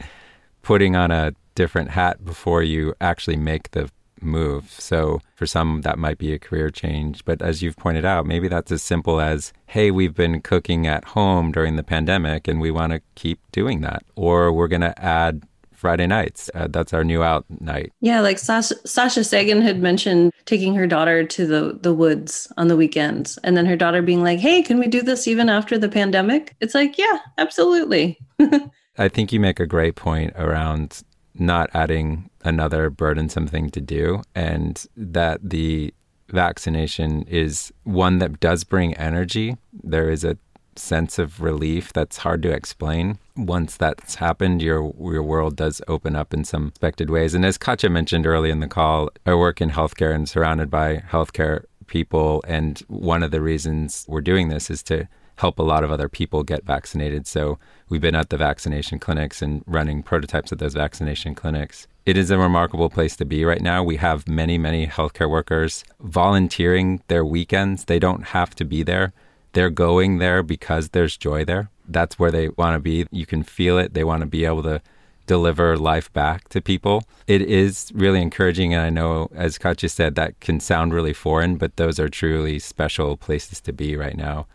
putting 0.62 0.96
on 0.96 1.10
a 1.10 1.34
different 1.54 1.90
hat 1.90 2.24
before 2.24 2.62
you 2.62 2.94
actually 3.00 3.36
make 3.36 3.72
the 3.72 3.90
move. 4.22 4.70
So 4.70 5.20
for 5.34 5.46
some, 5.46 5.82
that 5.82 5.98
might 5.98 6.18
be 6.18 6.32
a 6.32 6.38
career 6.38 6.70
change. 6.70 7.24
But 7.24 7.42
as 7.42 7.62
you've 7.62 7.76
pointed 7.76 8.04
out, 8.04 8.26
maybe 8.26 8.48
that's 8.48 8.72
as 8.72 8.82
simple 8.82 9.20
as, 9.20 9.52
hey, 9.66 9.90
we've 9.90 10.14
been 10.14 10.40
cooking 10.40 10.86
at 10.86 11.04
home 11.04 11.52
during 11.52 11.76
the 11.76 11.82
pandemic 11.82 12.48
and 12.48 12.60
we 12.60 12.70
want 12.70 12.92
to 12.92 13.00
keep 13.14 13.40
doing 13.52 13.80
that. 13.80 14.04
Or 14.16 14.52
we're 14.52 14.68
going 14.68 14.82
to 14.82 14.98
add 15.02 15.42
Friday 15.82 16.06
nights. 16.06 16.48
Uh, 16.54 16.68
that's 16.70 16.94
our 16.94 17.02
new 17.02 17.24
out 17.24 17.44
night. 17.60 17.92
Yeah, 18.00 18.20
like 18.20 18.38
Sasha, 18.38 18.76
Sasha 18.86 19.24
Sagan 19.24 19.60
had 19.60 19.82
mentioned 19.82 20.32
taking 20.44 20.76
her 20.76 20.86
daughter 20.86 21.24
to 21.24 21.44
the, 21.44 21.76
the 21.82 21.92
woods 21.92 22.50
on 22.56 22.68
the 22.68 22.76
weekends. 22.76 23.36
And 23.38 23.56
then 23.56 23.66
her 23.66 23.74
daughter 23.74 24.00
being 24.00 24.22
like, 24.22 24.38
hey, 24.38 24.62
can 24.62 24.78
we 24.78 24.86
do 24.86 25.02
this 25.02 25.26
even 25.26 25.48
after 25.48 25.76
the 25.76 25.88
pandemic? 25.88 26.54
It's 26.60 26.76
like, 26.76 26.98
yeah, 26.98 27.18
absolutely. 27.36 28.16
I 28.98 29.08
think 29.08 29.32
you 29.32 29.40
make 29.40 29.58
a 29.58 29.66
great 29.66 29.96
point 29.96 30.34
around 30.36 31.02
not 31.34 31.70
adding 31.74 32.30
another 32.44 32.90
burdensome 32.90 33.46
thing 33.46 33.70
to 33.70 33.80
do, 33.80 34.22
and 34.34 34.84
that 34.96 35.40
the 35.42 35.92
vaccination 36.28 37.22
is 37.22 37.72
one 37.84 38.18
that 38.18 38.40
does 38.40 38.64
bring 38.64 38.94
energy. 38.94 39.56
There 39.82 40.10
is 40.10 40.24
a 40.24 40.38
sense 40.74 41.18
of 41.18 41.42
relief 41.42 41.92
that's 41.92 42.18
hard 42.18 42.42
to 42.42 42.50
explain. 42.50 43.18
Once 43.36 43.76
that's 43.76 44.14
happened, 44.14 44.62
your 44.62 44.92
your 44.98 45.22
world 45.22 45.56
does 45.56 45.82
open 45.88 46.16
up 46.16 46.32
in 46.32 46.44
some 46.44 46.68
expected 46.68 47.10
ways. 47.10 47.34
And 47.34 47.44
as 47.44 47.58
Katia 47.58 47.90
mentioned 47.90 48.26
early 48.26 48.50
in 48.50 48.60
the 48.60 48.68
call, 48.68 49.10
I 49.26 49.34
work 49.34 49.60
in 49.60 49.70
healthcare 49.70 50.14
and 50.14 50.28
surrounded 50.28 50.70
by 50.70 51.02
healthcare 51.10 51.64
people. 51.86 52.42
And 52.46 52.78
one 52.88 53.22
of 53.22 53.30
the 53.30 53.42
reasons 53.42 54.06
we're 54.08 54.22
doing 54.22 54.48
this 54.48 54.70
is 54.70 54.82
to 54.84 55.08
help 55.36 55.58
a 55.58 55.62
lot 55.62 55.84
of 55.84 55.90
other 55.90 56.08
people 56.08 56.42
get 56.42 56.64
vaccinated. 56.64 57.26
So 57.26 57.58
we've 57.88 58.00
been 58.00 58.14
at 58.14 58.30
the 58.30 58.36
vaccination 58.36 58.98
clinics 58.98 59.42
and 59.42 59.62
running 59.66 60.02
prototypes 60.02 60.52
at 60.52 60.58
those 60.58 60.74
vaccination 60.74 61.34
clinics. 61.34 61.86
It 62.04 62.16
is 62.16 62.30
a 62.30 62.38
remarkable 62.38 62.90
place 62.90 63.16
to 63.16 63.24
be 63.24 63.44
right 63.44 63.60
now. 63.60 63.82
We 63.82 63.96
have 63.96 64.26
many, 64.26 64.58
many 64.58 64.86
healthcare 64.86 65.30
workers 65.30 65.84
volunteering 66.00 67.02
their 67.08 67.24
weekends. 67.24 67.84
They 67.84 67.98
don't 67.98 68.24
have 68.24 68.54
to 68.56 68.64
be 68.64 68.82
there. 68.82 69.12
They're 69.52 69.70
going 69.70 70.18
there 70.18 70.42
because 70.42 70.88
there's 70.88 71.16
joy 71.16 71.44
there. 71.44 71.70
That's 71.86 72.18
where 72.18 72.30
they 72.30 72.48
want 72.48 72.74
to 72.74 72.80
be. 72.80 73.06
You 73.10 73.26
can 73.26 73.42
feel 73.42 73.78
it. 73.78 73.94
They 73.94 74.04
want 74.04 74.22
to 74.22 74.26
be 74.26 74.44
able 74.44 74.62
to 74.64 74.80
deliver 75.26 75.76
life 75.76 76.12
back 76.12 76.48
to 76.48 76.60
people. 76.60 77.04
It 77.26 77.42
is 77.42 77.92
really 77.94 78.20
encouraging. 78.20 78.74
And 78.74 78.82
I 78.82 78.90
know, 78.90 79.28
as 79.34 79.58
Katia 79.58 79.88
said, 79.88 80.14
that 80.16 80.40
can 80.40 80.58
sound 80.58 80.92
really 80.92 81.12
foreign, 81.12 81.56
but 81.56 81.76
those 81.76 82.00
are 82.00 82.08
truly 82.08 82.58
special 82.58 83.16
places 83.16 83.60
to 83.62 83.72
be 83.72 83.96
right 83.96 84.16
now. 84.16 84.46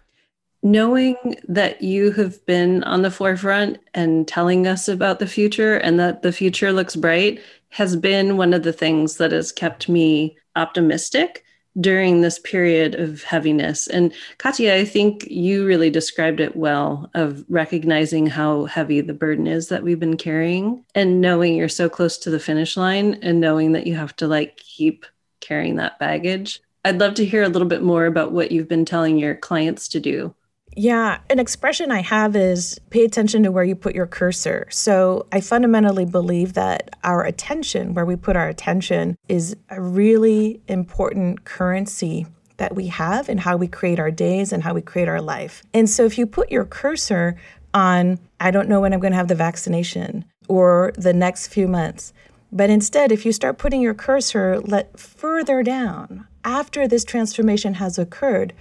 Knowing 0.70 1.16
that 1.48 1.82
you 1.82 2.12
have 2.12 2.46
been 2.46 2.84
on 2.84 3.02
the 3.02 3.10
forefront 3.10 3.78
and 3.94 4.28
telling 4.28 4.68
us 4.68 4.90
about 4.90 5.18
the 5.18 5.26
future 5.26 5.78
and 5.78 5.98
that 5.98 6.24
the 6.24 6.32
future 6.34 6.74
looks 6.74 6.94
bright 6.94 7.40
has 7.70 7.96
been 7.96 8.36
one 8.36 8.54
of 8.54 8.64
the 8.64 8.74
things 8.74 9.16
that 9.16 9.32
has 9.32 9.54
kept 9.54 9.88
me 9.88 10.38
optimistic 10.58 11.46
during 11.80 12.20
this 12.20 12.38
period 12.40 12.96
of 12.96 13.24
heaviness. 13.24 13.88
And 13.88 14.14
Katia, 14.40 14.76
I 14.76 14.84
think 14.84 15.26
you 15.30 15.66
really 15.66 15.90
described 15.90 16.42
it 16.42 16.58
well 16.58 17.10
of 17.14 17.46
recognizing 17.48 18.28
how 18.28 18.66
heavy 18.66 19.00
the 19.00 19.14
burden 19.14 19.48
is 19.48 19.70
that 19.70 19.84
we've 19.84 20.02
been 20.02 20.18
carrying 20.18 20.84
and 20.94 21.22
knowing 21.22 21.56
you're 21.56 21.70
so 21.70 21.88
close 21.88 22.18
to 22.18 22.30
the 22.30 22.42
finish 22.42 22.76
line 22.76 23.20
and 23.22 23.40
knowing 23.40 23.72
that 23.72 23.88
you 23.88 23.96
have 23.96 24.18
to 24.18 24.28
like 24.28 24.58
keep 24.58 25.06
carrying 25.40 25.78
that 25.78 25.98
baggage. 25.98 26.60
I'd 26.84 27.00
love 27.00 27.14
to 27.14 27.26
hear 27.26 27.44
a 27.44 27.50
little 27.50 27.70
bit 27.70 27.84
more 27.84 28.06
about 28.06 28.34
what 28.34 28.52
you've 28.52 28.68
been 28.68 28.84
telling 28.84 29.18
your 29.18 29.36
clients 29.36 29.88
to 29.90 30.02
do 30.02 30.36
yeah, 30.78 31.18
an 31.32 31.40
expression 31.40 31.92
I 31.92 32.02
have 32.02 32.36
is 32.36 32.80
pay 32.92 33.04
attention 33.04 33.42
to 33.44 33.52
where 33.52 33.64
you 33.64 33.76
put 33.76 33.96
your 33.96 34.06
cursor. 34.06 34.68
So 34.70 35.26
I 35.32 35.42
fundamentally 35.42 36.06
believe 36.06 36.54
that 36.54 36.96
our 37.04 37.26
attention, 37.26 37.96
where 37.96 38.06
we 38.06 38.16
put 38.16 38.36
our 38.36 38.48
attention, 38.48 39.16
is 39.28 39.56
a 39.70 39.82
really 39.82 40.62
important 40.68 41.46
currency 41.46 42.28
that 42.58 42.76
we 42.76 42.88
have 42.88 43.28
in 43.28 43.40
how 43.40 43.58
we 43.58 43.68
create 43.68 44.00
our 44.00 44.12
days 44.12 44.54
and 44.54 44.62
how 44.62 44.76
we 44.76 44.82
create 44.84 45.08
our 45.08 45.22
life. 45.22 45.64
And 45.74 45.90
so 45.90 46.06
if 46.06 46.16
you 46.16 46.28
put 46.28 46.52
your 46.52 46.66
cursor 46.66 47.36
on, 47.74 48.20
I 48.40 48.52
don't 48.52 48.70
know 48.70 48.80
when 48.80 48.94
I'm 48.94 49.00
going 49.00 49.14
to 49.14 49.18
have 49.18 49.30
the 49.30 49.36
vaccination 49.36 50.26
or 50.48 50.94
the 50.96 51.14
next 51.14 51.48
few 51.48 51.68
months, 51.68 52.14
but 52.52 52.70
instead, 52.70 53.12
if 53.12 53.26
you 53.26 53.32
start 53.32 53.58
putting 53.58 53.82
your 53.82 53.94
cursor 53.96 54.60
let 54.60 55.00
further 55.00 55.64
down 55.64 56.28
after 56.44 56.88
this 56.88 57.04
transformation 57.04 57.76
has 57.76 57.98
occurred, 57.98 58.54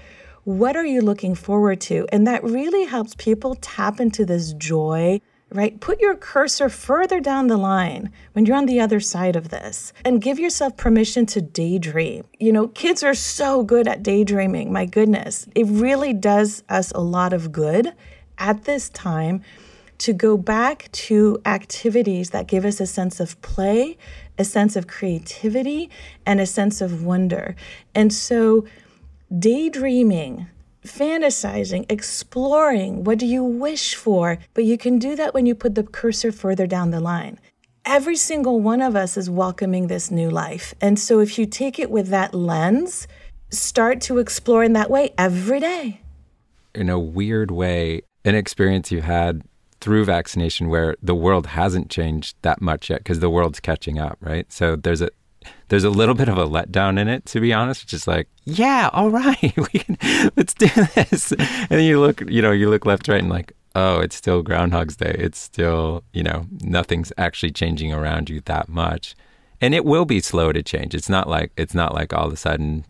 what 0.47 0.77
are 0.77 0.85
you 0.87 1.01
looking 1.01 1.35
forward 1.35 1.81
to? 1.81 2.07
And 2.13 2.25
that 2.29 2.45
really 2.45 2.85
helps 2.85 3.17
people 3.17 3.57
tap 3.57 3.99
into 3.99 4.25
this 4.25 4.53
joy, 4.53 5.21
right? 5.51 5.81
Put 5.81 6.01
your 6.01 6.15
cursor 6.15 6.69
further 6.69 7.19
down 7.19 7.49
the 7.49 7.57
line 7.57 8.13
when 8.33 8.47
you're 8.47 8.57
on 8.57 8.67
the 8.67 8.79
other 8.79 9.01
side 9.01 9.35
of 9.35 9.49
this 9.49 9.93
and 10.05 10.23
give 10.23 10.39
yourself 10.39 10.77
permission 10.77 11.27
to 11.27 11.41
daydream. 11.41 12.27
You 12.39 12.53
know, 12.53 12.69
kids 12.69 13.03
are 13.03 13.13
so 13.13 13.65
good 13.65 13.89
at 13.89 14.05
daydreaming. 14.05 14.73
My 14.73 14.87
goodness, 14.87 15.49
it 15.57 15.67
really 15.67 16.13
does 16.13 16.63
us 16.69 16.93
a 16.93 17.01
lot 17.01 17.33
of 17.33 17.51
good 17.51 17.93
at 18.39 18.67
this 18.67 18.89
time 18.91 19.43
to 19.99 20.13
go 20.13 20.37
back 20.37 20.93
to 20.93 21.41
activities 21.45 22.31
that 22.31 22.47
give 22.47 22.65
us 22.65 22.79
a 22.79 22.87
sense 22.87 23.19
of 23.19 23.41
play, 23.43 23.99
a 24.39 24.45
sense 24.45 24.77
of 24.77 24.87
creativity, 24.87 25.91
and 26.25 26.39
a 26.39 26.47
sense 26.47 26.81
of 26.81 27.03
wonder. 27.03 27.57
And 27.97 28.13
so, 28.13 28.65
daydreaming, 29.37 30.47
fantasizing, 30.85 31.91
exploring. 31.91 33.05
What 33.05 33.19
do 33.19 33.27
you 33.27 33.43
wish 33.43 33.95
for? 33.95 34.39
But 34.55 34.65
you 34.65 34.79
can 34.79 34.99
do 34.99 35.17
that 35.17 35.35
when 35.35 35.47
you 35.47 35.55
put 35.55 35.75
the 35.75 35.83
cursor 35.83 36.33
further 36.33 36.67
down 36.67 36.91
the 36.91 37.01
line. 37.01 37.39
Every 37.85 38.17
single 38.17 38.61
one 38.61 38.81
of 38.81 38.97
us 38.97 39.17
is 39.17 39.31
welcoming 39.31 39.87
this 39.87 40.11
new 40.11 40.31
life. 40.31 40.75
And 40.81 40.99
so 40.99 41.21
if 41.21 41.39
you 41.39 41.47
take 41.47 41.79
it 41.79 41.91
with 41.91 42.09
that 42.09 42.35
lens, 42.35 43.07
start 43.51 44.01
to 44.03 44.19
explore 44.19 44.65
in 44.65 44.73
that 44.73 44.91
way 44.91 45.13
every 45.17 45.61
day. 45.61 46.01
In 46.75 46.89
a 46.89 46.99
weird 46.99 47.51
way, 47.51 48.03
an 48.25 48.35
experience 48.35 48.91
you 48.91 49.03
had 49.03 49.43
through 49.81 50.05
vaccination 50.05 50.69
where 50.69 50.97
the 51.01 51.15
world 51.15 51.49
hasn't 51.49 51.91
changed 51.91 52.37
that 52.43 52.61
much 52.61 52.91
yet 52.91 53.01
because 53.01 53.21
the 53.21 53.31
world's 53.31 53.61
catching 53.61 53.99
up, 53.99 54.19
right? 54.21 54.51
So 54.53 54.75
there's 54.75 55.01
a 55.01 55.11
there's 55.69 55.85
a 55.85 55.91
little 55.91 56.15
bit 56.15 56.29
of 56.29 56.39
a 56.39 56.47
letdown 56.47 56.99
in 56.99 57.09
it, 57.09 57.27
to 57.27 57.41
be 57.41 57.53
honest. 57.53 57.87
Just 57.87 58.07
like, 58.07 58.29
yeah, 58.45 58.91
all 58.93 59.11
right, 59.11 59.55
we 59.73 59.79
can, 59.81 59.99
let's 60.37 60.55
do 60.55 60.69
this. 60.95 61.33
And 61.33 61.69
then 61.69 61.85
you 61.85 62.01
look, 62.01 62.21
you 62.29 62.43
know, 62.43 62.53
you 62.53 62.71
look 62.71 62.87
left, 62.87 63.09
right, 63.09 63.21
and 63.21 63.29
like, 63.29 63.53
oh, 63.75 64.01
it's 64.01 64.17
still 64.17 64.43
Groundhog's 64.43 64.97
Day. 64.97 65.15
It's 65.19 65.39
still, 65.39 66.05
you 66.13 66.23
know, 66.23 66.47
nothing's 66.63 67.13
actually 67.19 67.53
changing 67.53 67.93
around 67.93 68.31
you 68.31 68.41
that 68.47 68.69
much, 68.69 69.15
and 69.61 69.75
it 69.75 69.85
will 69.85 70.05
be 70.05 70.21
slow 70.21 70.53
to 70.53 70.63
change. 70.63 70.95
It's 70.95 71.09
not 71.09 71.29
like 71.29 71.53
it's 71.57 71.75
not 71.75 71.95
like 71.95 72.13
all 72.13 72.27
of 72.27 72.33
a 72.33 72.37
sudden 72.37 72.85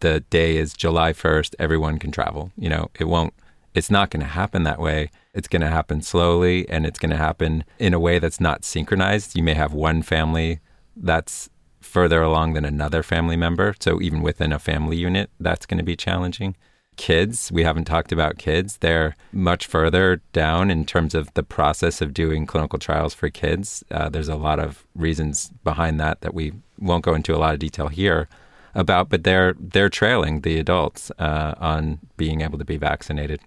the 0.00 0.20
day 0.20 0.56
is 0.56 0.74
July 0.74 1.12
first, 1.12 1.56
everyone 1.58 1.98
can 1.98 2.10
travel. 2.10 2.52
You 2.56 2.68
know, 2.68 2.90
it 2.98 3.04
won't. 3.04 3.34
It's 3.74 3.90
not 3.90 4.10
going 4.10 4.20
to 4.20 4.28
happen 4.28 4.62
that 4.62 4.78
way. 4.78 5.10
It's 5.32 5.48
going 5.48 5.62
to 5.62 5.68
happen 5.68 6.00
slowly, 6.00 6.68
and 6.68 6.86
it's 6.86 6.98
going 6.98 7.10
to 7.10 7.16
happen 7.16 7.64
in 7.78 7.92
a 7.92 7.98
way 7.98 8.18
that's 8.20 8.40
not 8.40 8.64
synchronized. 8.64 9.36
You 9.36 9.42
may 9.42 9.54
have 9.54 9.72
one 9.72 10.02
family 10.02 10.60
that's 10.96 11.50
further 11.94 12.22
along 12.22 12.54
than 12.54 12.64
another 12.64 13.04
family 13.04 13.36
member. 13.36 13.72
So 13.78 14.02
even 14.02 14.20
within 14.20 14.52
a 14.52 14.58
family 14.58 14.96
unit, 14.96 15.30
that's 15.38 15.64
going 15.64 15.78
to 15.78 15.84
be 15.84 15.94
challenging. 15.94 16.56
Kids, 16.96 17.52
we 17.52 17.62
haven't 17.62 17.84
talked 17.84 18.10
about 18.10 18.36
kids. 18.36 18.78
They're 18.78 19.14
much 19.32 19.66
further 19.68 20.20
down 20.32 20.72
in 20.72 20.86
terms 20.86 21.14
of 21.14 21.32
the 21.34 21.44
process 21.44 22.02
of 22.02 22.12
doing 22.12 22.46
clinical 22.46 22.80
trials 22.80 23.14
for 23.14 23.30
kids. 23.30 23.84
Uh, 23.92 24.08
there's 24.08 24.28
a 24.28 24.34
lot 24.34 24.58
of 24.58 24.84
reasons 24.96 25.52
behind 25.62 26.00
that 26.00 26.20
that 26.22 26.34
we 26.34 26.52
won't 26.80 27.04
go 27.04 27.14
into 27.14 27.32
a 27.32 27.38
lot 27.38 27.54
of 27.54 27.60
detail 27.60 27.86
here 27.86 28.28
about, 28.74 29.08
but 29.08 29.22
they're 29.22 29.54
they're 29.60 29.88
trailing 29.88 30.40
the 30.40 30.58
adults 30.58 31.12
uh, 31.20 31.54
on 31.58 32.00
being 32.16 32.40
able 32.40 32.58
to 32.58 32.64
be 32.64 32.76
vaccinated. 32.76 33.40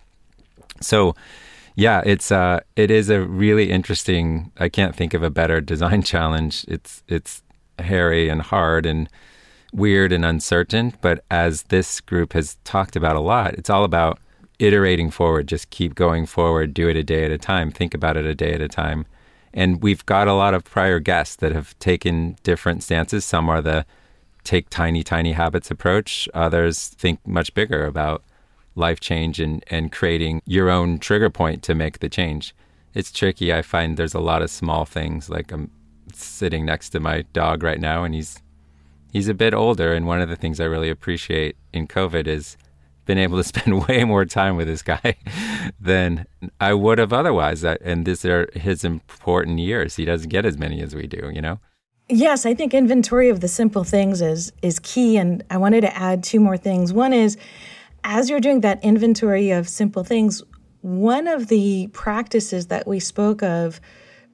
So, 0.80 1.16
yeah, 1.76 2.02
it's 2.06 2.32
uh, 2.32 2.62
it 2.78 2.92
is 2.92 3.10
a 3.10 3.22
really 3.22 3.72
interesting. 3.72 4.54
I 4.58 4.70
can't 4.70 4.96
think 4.96 5.14
of 5.14 5.22
a 5.22 5.30
better 5.30 5.60
design 5.74 6.02
challenge. 6.02 6.64
It's 6.70 7.04
it's 7.10 7.44
hairy 7.80 8.30
and 8.30 8.42
hard 8.42 8.86
and 8.86 9.10
weird 9.74 10.12
and 10.12 10.26
uncertain. 10.26 10.94
But 11.02 11.24
as 11.30 11.64
this 11.64 12.02
group 12.02 12.34
has 12.34 12.58
talked 12.64 12.96
about 12.96 13.16
a 13.16 13.22
lot, 13.22 13.54
it's 13.56 13.70
all 13.70 13.84
about 13.84 14.20
iterating 14.60 15.12
forward. 15.12 15.48
Just 15.48 15.70
keep 15.70 15.96
going 15.96 16.26
forward, 16.26 16.74
do 16.74 16.90
it 16.90 16.96
a 16.96 17.04
day 17.04 17.26
at 17.26 17.32
a 17.32 17.38
time, 17.38 17.72
think 17.72 17.94
about 17.94 18.18
it 18.18 18.26
a 18.26 18.36
day 18.36 18.54
at 18.54 18.62
a 18.62 18.68
time. 18.68 19.06
And 19.54 19.82
we've 19.82 20.06
got 20.06 20.28
a 20.28 20.34
lot 20.34 20.54
of 20.54 20.64
prior 20.64 21.00
guests 21.00 21.38
that 21.38 21.52
have 21.52 21.78
taken 21.80 22.38
different 22.44 22.84
stances. 22.84 23.26
Some 23.26 23.50
are 23.50 23.62
the 23.62 23.86
take 24.44 24.70
tiny, 24.70 25.04
tiny 25.04 25.34
habits 25.34 25.70
approach, 25.70 26.30
others 26.34 26.90
think 26.90 27.26
much 27.28 27.54
bigger 27.54 27.86
about 27.86 28.24
life 28.76 29.00
change 29.00 29.40
and, 29.40 29.64
and 29.70 29.92
creating 29.92 30.42
your 30.46 30.70
own 30.70 31.00
trigger 31.00 31.30
point 31.30 31.64
to 31.64 31.76
make 31.76 32.00
the 32.00 32.10
change. 32.10 32.56
It's 32.94 33.12
tricky. 33.12 33.52
I 33.54 33.62
find 33.62 33.98
there's 33.98 34.14
a 34.14 34.20
lot 34.20 34.42
of 34.42 34.50
small 34.50 34.86
things 34.86 35.30
like 35.30 35.52
um, 35.52 35.70
sitting 36.14 36.66
next 36.66 36.90
to 36.90 37.00
my 37.00 37.24
dog 37.34 37.64
right 37.64 37.80
now, 37.80 38.04
and 38.04 38.14
he's 38.14 38.42
he's 39.12 39.28
a 39.28 39.34
bit 39.34 39.54
older. 39.54 39.94
And 39.94 40.06
one 40.06 40.22
of 40.22 40.30
the 40.30 40.36
things 40.36 40.60
I 40.60 40.66
really 40.66 40.90
appreciate 40.90 41.56
in 41.74 41.88
COVID 41.88 42.28
is 42.28 42.58
been 43.08 43.18
able 43.18 43.38
to 43.38 43.44
spend 43.56 43.88
way 43.88 44.04
more 44.04 44.26
time 44.26 44.56
with 44.56 44.68
this 44.68 44.84
guy 44.84 45.16
than 45.80 46.28
I 46.62 46.74
would 46.74 47.00
have 47.00 47.14
otherwise. 47.14 47.64
And 47.64 48.06
these 48.06 48.24
are 48.26 48.50
his 48.54 48.84
important 48.84 49.60
years. 49.60 49.96
He 49.96 50.06
doesn't 50.06 50.30
get 50.30 50.46
as 50.46 50.58
many 50.58 50.82
as 50.82 50.94
we 50.94 51.08
do, 51.08 51.32
you 51.34 51.42
know. 51.42 51.60
Yes, 52.10 52.46
I 52.46 52.54
think 52.54 52.74
inventory 52.74 53.30
of 53.30 53.42
the 53.42 53.50
simple 53.50 53.84
things 53.84 54.22
is 54.22 54.54
is 54.62 54.80
key. 54.80 55.18
And 55.18 55.44
I 55.50 55.58
wanted 55.58 55.82
to 55.82 55.98
add 55.98 56.24
two 56.24 56.40
more 56.40 56.58
things. 56.58 56.94
One 56.94 57.12
is, 57.12 57.38
as 58.04 58.30
you're 58.30 58.40
doing 58.40 58.62
that 58.62 58.82
inventory 58.84 59.52
of 59.52 59.68
simple 59.68 60.04
things, 60.04 60.42
one 60.82 61.28
of 61.28 61.48
the 61.48 61.88
practices 61.92 62.68
that 62.68 62.88
we 62.88 63.00
spoke 63.00 63.44
of 63.44 63.82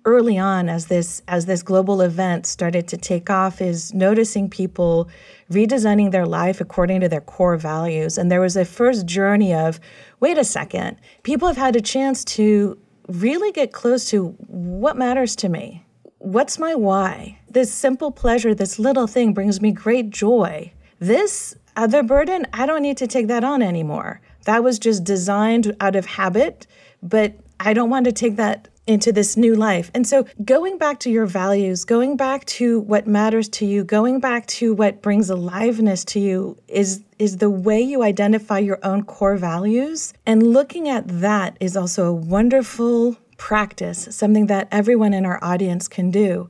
early 0.06 0.38
on 0.38 0.70
as 0.70 0.88
this 0.88 1.22
as 1.28 1.46
this 1.46 1.64
global 1.64 2.02
event 2.02 2.46
started 2.46 2.88
to 2.90 2.98
take 2.98 3.30
off 3.30 3.62
is 3.62 3.94
noticing 3.94 4.50
people 4.50 5.10
redesigning 5.50 6.12
their 6.12 6.26
life 6.26 6.60
according 6.60 7.02
to 7.02 7.10
their 7.10 7.22
core 7.22 7.58
values. 7.58 8.18
And 8.18 8.32
there 8.32 8.42
was 8.42 8.58
a 8.58 8.66
first 8.66 9.06
journey 9.06 9.54
of 9.54 9.80
wait 10.20 10.38
a 10.38 10.44
second 10.44 10.98
people 11.24 11.48
have 11.48 11.58
had 11.58 11.76
a 11.76 11.82
chance 11.82 12.24
to 12.26 12.78
really 13.08 13.52
get 13.52 13.72
close 13.72 14.10
to 14.10 14.30
what 14.48 14.98
matters 14.98 15.36
to 15.38 15.50
me. 15.50 15.86
What's 16.20 16.58
my 16.58 16.76
why? 16.76 17.40
This 17.50 17.74
simple 17.74 18.12
pleasure 18.12 18.54
this 18.54 18.80
little 18.80 19.08
thing 19.08 19.34
brings 19.34 19.62
me 19.62 19.72
great 19.72 20.10
joy. 20.10 20.74
This 21.00 21.56
other 21.76 22.04
burden 22.04 22.46
i 22.54 22.66
don't 22.66 22.84
need 22.84 22.98
to 22.98 23.08
take 23.08 23.28
that 23.28 23.44
on 23.44 23.62
anymore. 23.62 24.22
That 24.46 24.64
was 24.64 24.80
just 24.80 25.06
designed 25.06 25.74
out 25.80 25.96
of 25.96 26.06
habit 26.06 26.68
but 27.02 27.34
i 27.60 27.74
don't 27.74 27.90
want 27.90 28.06
to 28.06 28.12
take 28.12 28.36
that 28.36 28.68
into 28.86 29.12
this 29.12 29.38
new 29.38 29.56
life. 29.56 29.90
And 29.94 30.06
so, 30.06 30.26
going 30.44 30.78
back 30.78 31.00
to 31.02 31.10
your 31.10 31.26
values, 31.26 31.86
going 31.86 32.18
back 32.18 32.46
to 32.46 32.80
what 32.82 33.08
matters 33.08 33.48
to 33.50 33.66
you, 33.66 33.84
going 33.84 34.20
back 34.20 34.46
to 34.48 34.74
what 34.74 35.02
brings 35.02 35.30
aliveness 35.30 36.04
to 36.06 36.20
you 36.20 36.58
is 36.68 37.02
is 37.20 37.38
the 37.38 37.50
way 37.50 37.82
you 37.82 38.04
identify 38.04 38.60
your 38.60 38.80
own 38.84 39.04
core 39.04 39.38
values. 39.38 40.14
And 40.26 40.54
looking 40.54 40.90
at 40.90 41.08
that 41.08 41.58
is 41.60 41.78
also 41.78 42.08
a 42.08 42.14
wonderful 42.14 43.16
practice, 43.38 44.08
something 44.12 44.48
that 44.48 44.68
everyone 44.72 45.14
in 45.14 45.26
our 45.26 45.42
audience 45.44 45.88
can 45.88 46.12
do. 46.12 46.50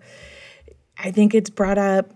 I 0.97 1.11
think 1.11 1.35
it's 1.35 1.49
brought 1.49 1.77
up 1.77 2.11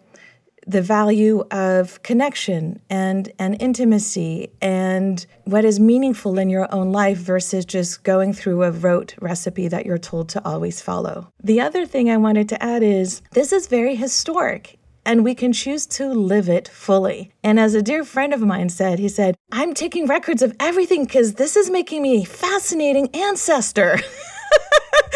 the 0.67 0.81
value 0.81 1.45
of 1.49 2.03
connection 2.03 2.81
and, 2.89 3.31
and 3.39 3.59
intimacy 3.61 4.51
and 4.61 5.25
what 5.45 5.63
is 5.63 5.79
meaningful 5.79 6.37
in 6.37 6.49
your 6.49 6.67
own 6.73 6.91
life 6.91 7.17
versus 7.17 7.65
just 7.65 8.03
going 8.03 8.33
through 8.33 8.63
a 8.63 8.71
rote 8.71 9.15
recipe 9.21 9.69
that 9.69 9.85
you're 9.85 9.97
told 9.97 10.27
to 10.29 10.45
always 10.45 10.81
follow. 10.81 11.31
The 11.41 11.61
other 11.61 11.85
thing 11.85 12.09
I 12.09 12.17
wanted 12.17 12.49
to 12.49 12.61
add 12.61 12.83
is 12.83 13.21
this 13.31 13.53
is 13.53 13.67
very 13.67 13.95
historic 13.95 14.77
and 15.07 15.23
we 15.23 15.33
can 15.33 15.53
choose 15.53 15.87
to 15.87 16.09
live 16.09 16.49
it 16.49 16.67
fully. 16.67 17.31
And 17.41 17.57
as 17.61 17.73
a 17.73 17.81
dear 17.81 18.03
friend 18.03 18.33
of 18.33 18.41
mine 18.41 18.67
said, 18.67 18.99
he 18.99 19.07
said, 19.07 19.37
I'm 19.53 19.73
taking 19.73 20.05
records 20.05 20.41
of 20.41 20.53
everything 20.59 21.05
because 21.05 21.35
this 21.35 21.55
is 21.55 21.69
making 21.69 22.01
me 22.01 22.21
a 22.21 22.25
fascinating 22.25 23.07
ancestor. 23.15 23.99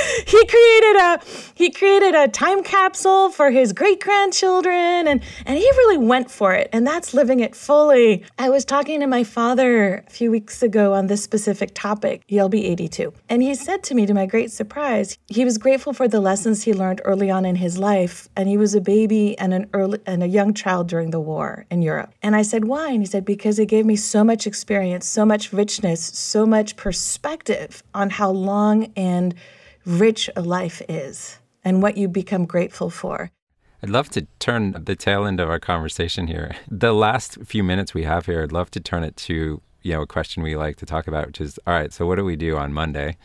he 0.27 0.45
created 0.45 0.95
a 0.97 1.19
he 1.53 1.69
created 1.69 2.15
a 2.15 2.27
time 2.27 2.63
capsule 2.63 3.29
for 3.29 3.51
his 3.51 3.73
great 3.73 3.99
grandchildren 3.99 5.07
and 5.07 5.21
and 5.45 5.57
he 5.57 5.63
really 5.63 5.97
went 5.97 6.31
for 6.31 6.53
it 6.53 6.69
and 6.73 6.85
that's 6.85 7.13
living 7.13 7.39
it 7.39 7.55
fully. 7.55 8.23
I 8.37 8.49
was 8.49 8.65
talking 8.65 8.99
to 9.01 9.07
my 9.07 9.23
father 9.23 10.03
a 10.07 10.09
few 10.09 10.31
weeks 10.31 10.63
ago 10.63 10.93
on 10.93 11.07
this 11.07 11.23
specific 11.23 11.71
topic 11.73 12.23
he'll 12.27 12.49
be 12.49 12.65
82 12.65 13.13
and 13.29 13.43
he 13.43 13.53
said 13.55 13.83
to 13.83 13.95
me 13.95 14.05
to 14.05 14.13
my 14.13 14.25
great 14.25 14.51
surprise 14.51 15.17
he 15.27 15.45
was 15.45 15.57
grateful 15.57 15.93
for 15.93 16.07
the 16.07 16.19
lessons 16.19 16.63
he 16.63 16.73
learned 16.73 17.01
early 17.05 17.29
on 17.29 17.45
in 17.45 17.55
his 17.55 17.77
life 17.77 18.29
and 18.35 18.47
he 18.47 18.57
was 18.57 18.73
a 18.75 18.81
baby 18.81 19.37
and 19.37 19.53
an 19.53 19.69
early 19.73 19.99
and 20.05 20.23
a 20.23 20.27
young 20.27 20.53
child 20.53 20.87
during 20.87 21.11
the 21.11 21.19
war 21.19 21.65
in 21.69 21.81
europe. 21.81 22.13
And 22.21 22.35
i 22.35 22.41
said 22.41 22.65
why? 22.65 22.89
And 22.91 23.01
he 23.01 23.05
said 23.05 23.25
because 23.25 23.59
it 23.59 23.67
gave 23.67 23.85
me 23.85 23.95
so 23.95 24.23
much 24.23 24.47
experience 24.47 25.05
so 25.05 25.25
much 25.25 25.53
richness 25.53 26.01
so 26.01 26.45
much 26.45 26.75
perspective 26.75 27.83
on 27.93 28.09
how 28.09 28.29
long 28.29 28.91
and 28.95 29.35
rich 29.85 30.29
a 30.35 30.41
life 30.41 30.81
is 30.87 31.39
and 31.63 31.81
what 31.81 31.97
you 31.97 32.07
become 32.07 32.45
grateful 32.45 32.89
for. 32.89 33.31
I'd 33.83 33.89
love 33.89 34.09
to 34.11 34.27
turn 34.39 34.83
the 34.83 34.95
tail 34.95 35.25
end 35.25 35.39
of 35.39 35.49
our 35.49 35.59
conversation 35.59 36.27
here. 36.27 36.55
The 36.69 36.93
last 36.93 37.39
few 37.45 37.63
minutes 37.63 37.93
we 37.93 38.03
have 38.03 38.25
here, 38.27 38.43
I'd 38.43 38.51
love 38.51 38.71
to 38.71 38.79
turn 38.79 39.03
it 39.03 39.15
to 39.17 39.61
you 39.81 39.93
know 39.93 40.03
a 40.03 40.07
question 40.07 40.43
we 40.43 40.55
like 40.55 40.77
to 40.77 40.85
talk 40.85 41.07
about, 41.07 41.27
which 41.27 41.41
is 41.41 41.59
all 41.65 41.73
right. 41.73 41.91
So 41.91 42.05
what 42.05 42.15
do 42.15 42.25
we 42.25 42.35
do 42.35 42.57
on 42.57 42.73
Monday, 42.73 43.17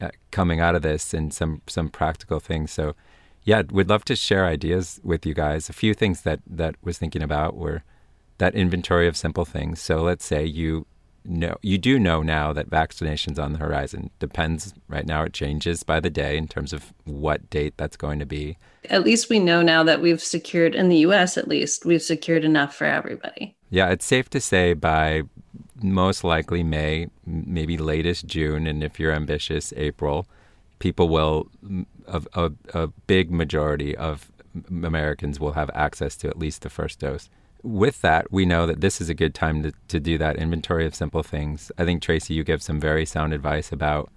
uh, 0.00 0.10
coming 0.30 0.60
out 0.60 0.74
of 0.74 0.82
this, 0.82 1.12
and 1.12 1.34
some 1.34 1.62
some 1.66 1.88
practical 1.88 2.38
things. 2.40 2.70
So 2.70 2.94
yeah, 3.42 3.62
we'd 3.70 3.88
love 3.88 4.04
to 4.04 4.16
share 4.16 4.46
ideas 4.46 5.00
with 5.02 5.26
you 5.26 5.34
guys. 5.34 5.68
A 5.68 5.72
few 5.72 5.94
things 5.94 6.22
that 6.22 6.40
that 6.46 6.76
was 6.82 6.98
thinking 6.98 7.22
about 7.22 7.56
were 7.56 7.82
that 8.38 8.54
inventory 8.54 9.08
of 9.08 9.16
simple 9.16 9.44
things. 9.44 9.80
So 9.80 10.02
let's 10.02 10.24
say 10.24 10.44
you 10.44 10.86
know 11.24 11.56
you 11.62 11.78
do 11.78 11.98
know 11.98 12.22
now 12.22 12.52
that 12.52 12.68
vaccination's 12.68 13.38
on 13.38 13.52
the 13.52 13.58
horizon. 13.58 14.10
Depends 14.18 14.74
right 14.88 15.06
now 15.06 15.24
it 15.24 15.32
changes 15.32 15.82
by 15.82 16.00
the 16.00 16.10
day 16.10 16.36
in 16.36 16.48
terms 16.48 16.72
of 16.72 16.92
what 17.04 17.48
date 17.50 17.74
that's 17.76 17.96
going 17.96 18.18
to 18.18 18.26
be. 18.26 18.56
At 18.88 19.04
least 19.04 19.28
we 19.28 19.38
know 19.38 19.62
now 19.62 19.82
that 19.84 20.00
we've 20.00 20.22
secured 20.22 20.74
in 20.74 20.88
the 20.88 20.98
US 20.98 21.36
at 21.36 21.48
least, 21.48 21.84
we've 21.84 22.02
secured 22.02 22.44
enough 22.44 22.74
for 22.74 22.86
everybody. 22.86 23.56
Yeah, 23.70 23.90
it's 23.90 24.04
safe 24.04 24.30
to 24.30 24.40
say 24.40 24.74
by 24.74 25.22
most 25.82 26.24
likely 26.24 26.62
May, 26.62 27.08
maybe 27.24 27.78
latest 27.78 28.26
June, 28.26 28.66
and 28.66 28.82
if 28.82 28.98
you're 28.98 29.12
ambitious, 29.12 29.72
April, 29.76 30.26
people 30.78 31.08
will 31.08 31.48
a, 32.06 32.22
a, 32.34 32.52
a 32.74 32.86
big 33.06 33.30
majority 33.30 33.96
of 33.96 34.30
Americans 34.68 35.38
will 35.38 35.52
have 35.52 35.70
access 35.74 36.16
to 36.16 36.28
at 36.28 36.38
least 36.38 36.62
the 36.62 36.70
first 36.70 36.98
dose 36.98 37.28
with 37.62 38.00
that, 38.02 38.30
we 38.32 38.44
know 38.44 38.66
that 38.66 38.80
this 38.80 39.00
is 39.00 39.08
a 39.08 39.14
good 39.14 39.34
time 39.34 39.62
to, 39.62 39.72
to 39.88 40.00
do 40.00 40.18
that 40.18 40.36
inventory 40.36 40.86
of 40.86 40.94
simple 40.94 41.22
things. 41.22 41.70
I 41.78 41.84
think, 41.84 42.02
Tracy, 42.02 42.34
you 42.34 42.44
give 42.44 42.62
some 42.62 42.80
very 42.80 43.04
sound 43.06 43.32
advice 43.32 43.72
about 43.72 44.10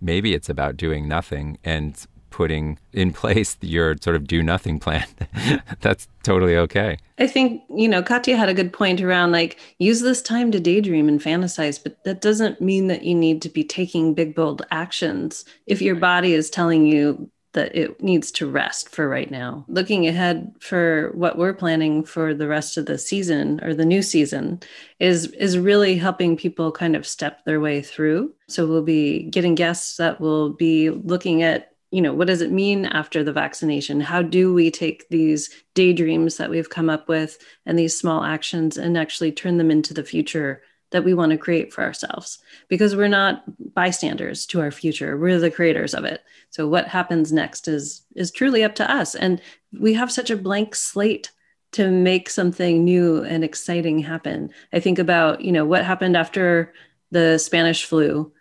maybe 0.00 0.34
it's 0.34 0.48
about 0.48 0.76
doing 0.76 1.08
nothing 1.08 1.58
and 1.64 2.06
putting 2.30 2.78
in 2.92 3.12
place 3.22 3.56
your 3.60 3.96
sort 4.00 4.16
of 4.16 4.26
do 4.26 4.42
nothing 4.42 4.78
plan. 4.78 5.06
That's 5.80 6.08
totally 6.22 6.56
okay. 6.56 6.96
I 7.18 7.26
think, 7.26 7.62
you 7.74 7.88
know, 7.88 8.02
Katia 8.02 8.36
had 8.36 8.48
a 8.48 8.54
good 8.54 8.72
point 8.72 9.00
around 9.02 9.32
like 9.32 9.58
use 9.78 10.00
this 10.00 10.22
time 10.22 10.50
to 10.52 10.60
daydream 10.60 11.08
and 11.08 11.20
fantasize, 11.20 11.82
but 11.82 12.02
that 12.04 12.20
doesn't 12.20 12.60
mean 12.60 12.86
that 12.86 13.04
you 13.04 13.14
need 13.14 13.42
to 13.42 13.48
be 13.48 13.64
taking 13.64 14.14
big, 14.14 14.34
bold 14.34 14.62
actions. 14.70 15.44
If 15.66 15.82
your 15.82 15.96
body 15.96 16.32
is 16.32 16.48
telling 16.48 16.86
you 16.86 17.30
that 17.52 17.74
it 17.74 18.00
needs 18.02 18.30
to 18.30 18.48
rest 18.48 18.88
for 18.90 19.08
right 19.08 19.30
now. 19.30 19.64
Looking 19.68 20.06
ahead 20.06 20.54
for 20.60 21.10
what 21.14 21.36
we're 21.36 21.54
planning 21.54 22.04
for 22.04 22.32
the 22.32 22.46
rest 22.46 22.76
of 22.76 22.86
the 22.86 22.98
season 22.98 23.60
or 23.62 23.74
the 23.74 23.84
new 23.84 24.02
season 24.02 24.60
is 24.98 25.26
is 25.32 25.58
really 25.58 25.96
helping 25.96 26.36
people 26.36 26.70
kind 26.70 26.94
of 26.94 27.06
step 27.06 27.44
their 27.44 27.60
way 27.60 27.82
through. 27.82 28.32
So 28.48 28.66
we'll 28.66 28.82
be 28.82 29.24
getting 29.24 29.54
guests 29.54 29.96
that 29.96 30.20
will 30.20 30.50
be 30.50 30.90
looking 30.90 31.42
at, 31.42 31.72
you 31.90 32.00
know, 32.00 32.14
what 32.14 32.28
does 32.28 32.40
it 32.40 32.52
mean 32.52 32.86
after 32.86 33.24
the 33.24 33.32
vaccination? 33.32 34.00
How 34.00 34.22
do 34.22 34.54
we 34.54 34.70
take 34.70 35.08
these 35.08 35.50
daydreams 35.74 36.36
that 36.36 36.50
we've 36.50 36.70
come 36.70 36.88
up 36.88 37.08
with 37.08 37.38
and 37.66 37.78
these 37.78 37.98
small 37.98 38.22
actions 38.22 38.76
and 38.76 38.96
actually 38.96 39.32
turn 39.32 39.58
them 39.58 39.70
into 39.70 39.92
the 39.92 40.04
future 40.04 40.62
that 40.90 41.04
we 41.04 41.14
want 41.14 41.30
to 41.32 41.38
create 41.38 41.72
for 41.72 41.82
ourselves 41.82 42.38
because 42.68 42.96
we're 42.96 43.08
not 43.08 43.42
bystanders 43.74 44.46
to 44.46 44.60
our 44.60 44.70
future. 44.70 45.16
We're 45.16 45.38
the 45.38 45.50
creators 45.50 45.94
of 45.94 46.04
it. 46.04 46.22
So 46.50 46.66
what 46.66 46.88
happens 46.88 47.32
next 47.32 47.68
is 47.68 48.02
is 48.14 48.30
truly 48.30 48.64
up 48.64 48.74
to 48.76 48.90
us. 48.90 49.14
And 49.14 49.40
we 49.78 49.94
have 49.94 50.10
such 50.12 50.30
a 50.30 50.36
blank 50.36 50.74
slate 50.74 51.30
to 51.72 51.90
make 51.90 52.28
something 52.28 52.84
new 52.84 53.22
and 53.22 53.44
exciting 53.44 54.00
happen. 54.00 54.50
I 54.72 54.80
think 54.80 54.98
about 54.98 55.42
you 55.42 55.52
know 55.52 55.64
what 55.64 55.84
happened 55.84 56.16
after 56.16 56.72
the 57.10 57.38
spanish 57.38 57.84
flu. 57.84 58.32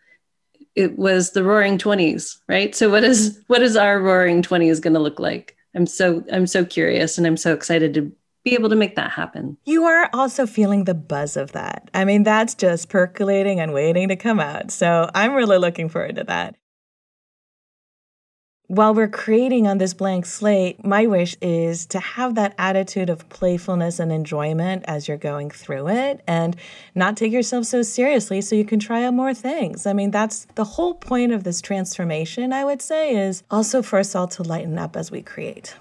It 0.76 0.98
was 0.98 1.32
the 1.32 1.44
roaring 1.44 1.78
20s 1.78 2.38
right? 2.48 2.76
So 2.76 2.90
what 2.90 3.04
is 3.04 3.42
what 3.48 3.62
is 3.62 3.76
our 3.76 4.00
roaring 4.00 4.42
20s 4.42 4.82
going 4.82 4.94
to 4.94 5.00
look 5.00 5.20
like? 5.20 5.56
I'm 5.76 5.86
so 5.86 6.24
i'm 6.32 6.48
so 6.48 6.66
curious 6.66 7.18
and 7.18 7.28
i'm 7.28 7.38
so 7.38 7.54
excited 7.54 7.94
to 7.94 8.12
be 8.50 8.56
able 8.56 8.70
to 8.70 8.76
make 8.76 8.96
that 8.96 9.12
happen. 9.12 9.58
You 9.66 9.86
are 9.86 10.10
also 10.14 10.46
feeling 10.46 10.86
the 10.86 10.94
buzz 10.94 11.38
of 11.38 11.52
that. 11.52 11.90
I 11.94 12.06
mean, 12.06 12.24
that's 12.24 12.56
just 12.56 12.90
percolating 12.90 13.60
and 13.60 13.74
waiting 13.74 14.10
to 14.10 14.16
come 14.16 14.40
out. 14.40 14.72
So 14.72 15.10
I'm 15.14 15.34
really 15.34 15.58
looking 15.58 15.90
forward 15.90 16.16
to 16.16 16.24
that. 16.26 16.56
While 18.68 18.94
we're 18.94 19.08
creating 19.08 19.66
on 19.66 19.80
this 19.80 19.96
blank 19.96 20.28
slate, 20.28 20.86
my 20.86 21.08
wish 21.08 21.36
is 21.42 21.88
to 21.88 22.00
have 22.00 22.36
that 22.36 22.54
attitude 22.60 23.10
of 23.10 23.28
playfulness 23.30 24.00
and 24.00 24.12
enjoyment 24.12 24.86
as 24.88 25.08
you're 25.08 25.18
going 25.18 25.50
through 25.50 25.90
it 25.90 26.22
and 26.28 26.56
not 26.94 27.18
take 27.18 27.32
yourself 27.32 27.66
so 27.66 27.82
seriously 27.82 28.42
so 28.42 28.56
you 28.56 28.66
can 28.66 28.80
try 28.80 29.04
out 29.06 29.16
more 29.16 29.34
things. 29.34 29.88
I 29.88 29.94
mean, 29.94 30.12
that's 30.12 30.46
the 30.54 30.66
whole 30.66 30.94
point 30.94 31.32
of 31.32 31.44
this 31.44 31.62
transformation, 31.62 32.54
I 32.54 32.64
would 32.64 32.84
say, 32.84 33.16
is 33.16 33.42
also 33.50 33.82
for 33.82 33.98
us 33.98 34.14
all 34.14 34.28
to 34.28 34.44
lighten 34.44 34.78
up 34.78 34.96
as 34.96 35.10
we 35.10 35.24
create. 35.24 35.76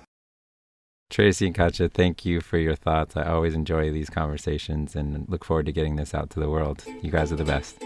Tracy 1.10 1.46
and 1.46 1.54
Katia, 1.54 1.88
thank 1.88 2.26
you 2.26 2.42
for 2.42 2.58
your 2.58 2.74
thoughts. 2.74 3.16
I 3.16 3.24
always 3.24 3.54
enjoy 3.54 3.90
these 3.90 4.10
conversations 4.10 4.94
and 4.94 5.26
look 5.28 5.42
forward 5.42 5.66
to 5.66 5.72
getting 5.72 5.96
this 5.96 6.14
out 6.14 6.28
to 6.30 6.40
the 6.40 6.50
world. 6.50 6.84
You 7.02 7.10
guys 7.10 7.32
are 7.32 7.36
the 7.36 7.44
best. 7.44 7.82